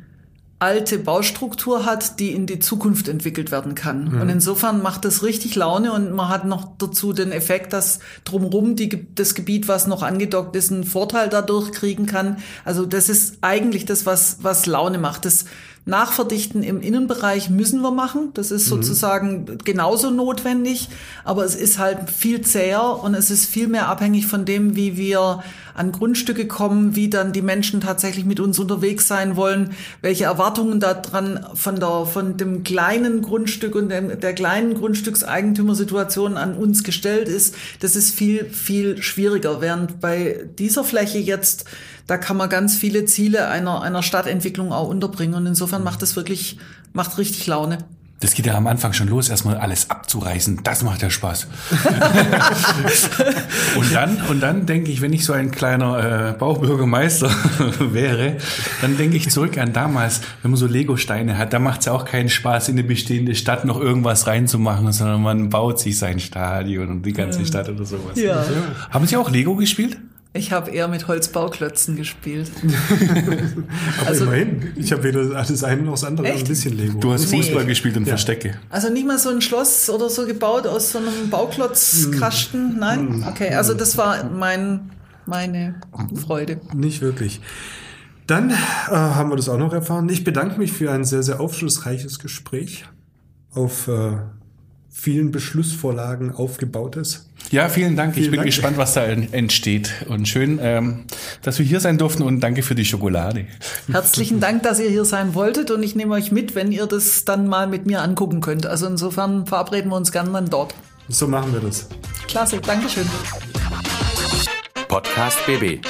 alte 0.61 0.99
Baustruktur 0.99 1.85
hat, 1.85 2.19
die 2.19 2.33
in 2.33 2.47
die 2.47 2.59
Zukunft 2.59 3.07
entwickelt 3.07 3.53
werden 3.53 3.77
kann. 3.77 4.13
Mhm. 4.13 4.21
Und 4.21 4.29
insofern 4.29 4.83
macht 4.83 5.05
das 5.05 5.23
richtig 5.23 5.55
Laune 5.55 5.93
und 5.93 6.13
man 6.13 6.29
hat 6.29 6.45
noch 6.47 6.73
dazu 6.79 7.13
den 7.13 7.31
Effekt, 7.31 7.73
dass 7.73 8.01
drumherum 8.25 8.75
die, 8.75 9.07
das 9.15 9.35
Gebiet, 9.35 9.69
was 9.69 9.87
noch 9.87 10.03
angedockt 10.03 10.57
ist, 10.57 10.73
einen 10.73 10.85
Vorteil 10.85 11.29
dadurch 11.29 11.71
kriegen 11.71 12.07
kann. 12.07 12.39
Also 12.65 12.87
das 12.87 13.09
ist 13.09 13.39
eigentlich 13.41 13.85
das, 13.85 14.05
was, 14.05 14.39
was 14.43 14.67
Laune 14.67 14.99
macht. 14.99 15.25
Das 15.27 15.45
Nachverdichten 15.89 16.63
im 16.63 16.83
Innenbereich 16.83 17.51
müssen 17.51 17.81
wir 17.81 17.91
machen. 17.91 18.31
Das 18.35 18.51
ist 18.51 18.67
mhm. 18.67 18.83
sozusagen 18.83 19.59
genauso 19.65 20.11
notwendig, 20.11 20.89
aber 21.25 21.45
es 21.45 21.55
ist 21.55 21.79
halt 21.79 22.11
viel 22.11 22.43
zäher 22.43 23.03
und 23.03 23.15
es 23.15 23.31
ist 23.31 23.47
viel 23.47 23.69
mehr 23.69 23.89
abhängig 23.89 24.27
von 24.27 24.45
dem, 24.45 24.77
wie 24.77 24.97
wir 24.97 25.43
an 25.79 25.93
Grundstücke 25.93 26.47
kommen, 26.47 26.97
wie 26.97 27.09
dann 27.09 27.33
die 27.33 27.43
Menschen 27.43 27.81
tatsächlich 27.81 28.25
mit 28.25 28.41
uns 28.41 28.59
unterwegs 28.59 29.09
sein 29.09 29.37
wollen, 29.37 29.71
welche 30.03 30.25
Erwartungen 30.25 30.81
da 30.81 30.95
dran 30.95 31.47
von 31.55 31.81
der, 31.81 32.05
von 32.07 32.37
dem 32.37 32.65
kleinen 32.65 33.23
Grundstück 33.23 33.75
und 33.75 33.89
dem, 33.89 34.21
der 34.21 34.35
kleinen 34.35 34.75
Grundstückseigentümersituation 34.75 36.37
an 36.37 36.55
uns 36.55 36.85
gestellt 36.85 37.29
ist. 37.29 37.55
Das 37.81 37.97
ist 37.97 38.15
viel, 38.15 38.45
viel 38.45 39.03
schwieriger. 39.03 39.61
Während 39.61 40.01
bei 40.01 40.47
dieser 40.59 40.85
Fläche 40.85 41.19
jetzt 41.19 41.65
da 42.09 42.17
kann 42.17 42.39
man 42.39 42.49
ganz 42.49 42.75
viele 42.75 43.05
Ziele 43.05 43.49
einer, 43.49 43.83
einer 43.83 44.03
Stadtentwicklung 44.03 44.73
auch 44.73 44.89
unterbringen. 44.89 45.35
Und 45.35 45.47
insofern 45.47 45.85
macht 45.85 46.03
es 46.03 46.17
wirklich, 46.17 46.59
macht 46.95 47.19
richtig 47.19 47.47
Laune. 47.47 47.79
Das 48.21 48.35
geht 48.35 48.47
ja 48.47 48.55
am 48.55 48.67
Anfang 48.67 48.93
schon 48.93 49.07
los, 49.07 49.29
erstmal 49.29 49.59
alles 49.59 49.91
abzureißen. 49.91 50.61
Das 50.65 50.83
macht 50.83 51.03
ja 51.03 51.11
Spaß. 51.11 51.47
und 53.77 53.95
dann, 53.95 54.21
und 54.29 54.41
dann 54.41 54.67
denke 54.67 54.91
ich, 54.91 55.01
wenn 55.01 55.13
ich 55.13 55.25
so 55.25 55.33
ein 55.33 55.53
kleiner 55.53 56.31
äh, 56.31 56.33
Baubürgermeister 56.33 57.31
wäre, 57.79 58.39
dann 58.81 58.97
denke 58.97 59.17
ich 59.17 59.31
zurück 59.31 59.57
an 59.59 59.73
damals, 59.73 60.21
wenn 60.43 60.51
man 60.51 60.59
so 60.59 60.67
Lego-Steine 60.67 61.39
hat, 61.39 61.53
da 61.53 61.61
macht 61.61 61.81
es 61.81 61.87
ja 61.87 61.93
auch 61.93 62.05
keinen 62.05 62.29
Spaß, 62.29 62.71
in 62.71 62.75
eine 62.77 62.89
bestehende 62.89 63.37
Stadt 63.37 63.65
noch 63.65 63.81
irgendwas 63.81 64.27
reinzumachen, 64.27 64.91
sondern 64.91 65.23
man 65.23 65.49
baut 65.49 65.79
sich 65.79 65.97
sein 65.97 66.19
Stadion 66.19 66.89
und 66.89 67.07
die 67.07 67.13
ganze 67.13 67.47
Stadt 67.47 67.69
oder 67.69 67.85
sowas. 67.85 68.19
Ja. 68.19 68.45
Haben 68.91 69.07
Sie 69.07 69.17
auch 69.17 69.31
Lego 69.31 69.55
gespielt? 69.55 69.97
Ich 70.39 70.53
habe 70.53 70.71
eher 70.71 70.87
mit 70.87 71.09
Holzbauklötzen 71.09 71.97
gespielt. 71.97 72.51
Aber 74.01 74.09
also, 74.09 74.25
immerhin, 74.25 74.73
ich 74.77 74.93
habe 74.93 75.03
weder 75.03 75.25
das 75.25 75.65
eine 75.65 75.83
noch 75.83 75.93
das 75.93 76.05
andere, 76.05 76.29
echt? 76.29 76.45
ein 76.45 76.49
bisschen 76.49 76.77
Lego. 76.77 77.01
Du 77.01 77.13
hast 77.13 77.25
Fußball 77.27 77.63
nee. 77.63 77.69
gespielt 77.69 77.97
und 77.97 78.05
ja. 78.05 78.11
Verstecke. 78.11 78.55
Also 78.71 78.89
nicht 78.89 79.07
mal 79.07 79.19
so 79.19 79.31
ein 79.31 79.41
Schloss 79.41 79.91
oder 79.91 80.09
so 80.09 80.27
gebaut 80.27 80.67
aus 80.67 80.93
so 80.93 80.99
einem 80.99 81.29
Bauklotzkasten, 81.29 82.77
mm. 82.77 82.79
nein? 82.79 83.19
Mm. 83.19 83.25
Okay, 83.29 83.53
also 83.53 83.75
das 83.75 83.99
war 83.99 84.31
mein, 84.31 84.91
meine 85.27 85.81
Freude. 86.15 86.61
Nicht 86.73 87.01
wirklich. 87.01 87.41
Dann 88.29 88.51
äh, 88.51 88.55
haben 88.91 89.31
wir 89.31 89.37
das 89.37 89.49
auch 89.49 89.59
noch 89.59 89.73
erfahren. 89.73 90.09
Ich 90.09 90.23
bedanke 90.23 90.59
mich 90.59 90.71
für 90.71 90.93
ein 90.93 91.05
sehr, 91.05 91.25
sehr 91.25 91.41
aufschlussreiches 91.41 92.21
Gespräch 92.21 92.85
auf 93.53 93.89
äh, 93.89 94.19
vielen 94.99 95.31
Beschlussvorlagen 95.31 96.35
aufgebautes. 96.35 97.27
Ja, 97.53 97.69
vielen 97.69 97.95
Dank. 97.95 98.15
Vielen 98.15 98.25
ich 98.25 98.31
bin 98.33 98.39
Dank. 98.39 98.47
gespannt, 98.49 98.79
was 98.79 98.95
da 98.95 99.05
entsteht. 99.05 99.93
Und 100.09 100.27
schön, 100.27 100.59
ähm, 100.61 101.05
dass 101.43 101.59
wir 101.61 101.65
hier 101.65 101.79
sein 101.79 101.99
durften 101.99 102.25
und 102.25 102.41
danke 102.41 102.63
für 102.63 102.75
die 102.75 102.85
Schokolade. 102.85 103.47
Herzlichen 103.91 104.41
Dank, 104.41 104.65
dass 104.65 104.81
ihr 104.81 104.91
hier 104.91 105.05
sein 105.05 105.35
wolltet 105.35 105.71
und 105.71 105.85
ich 105.85 105.95
nehme 105.95 106.15
euch 106.15 106.33
mit, 106.33 106.57
wenn 106.57 106.73
ihr 106.73 106.87
das 106.87 107.25
dann 107.25 107.47
mal 107.47 107.69
mit 107.69 107.87
mir 107.87 108.03
angucken 108.03 108.41
könnt. 108.41 108.67
Also 108.67 108.87
insofern 108.87 109.47
verabreden 109.47 109.91
wir 109.91 109.97
uns 109.97 110.11
gerne 110.11 110.33
dann 110.33 110.51
dort. 110.51 110.75
So 111.09 111.29
machen 111.29 111.53
wir 111.53 111.61
das. 111.61 111.89
Klasse, 112.27 112.61
Dankeschön. 112.61 113.07
Podcast 114.89 115.39
BB. 115.47 115.87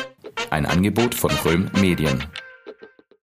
Ein 0.50 0.66
Angebot 0.66 1.14
von 1.14 1.30
Röhm 1.44 1.70
Medien. 1.80 2.24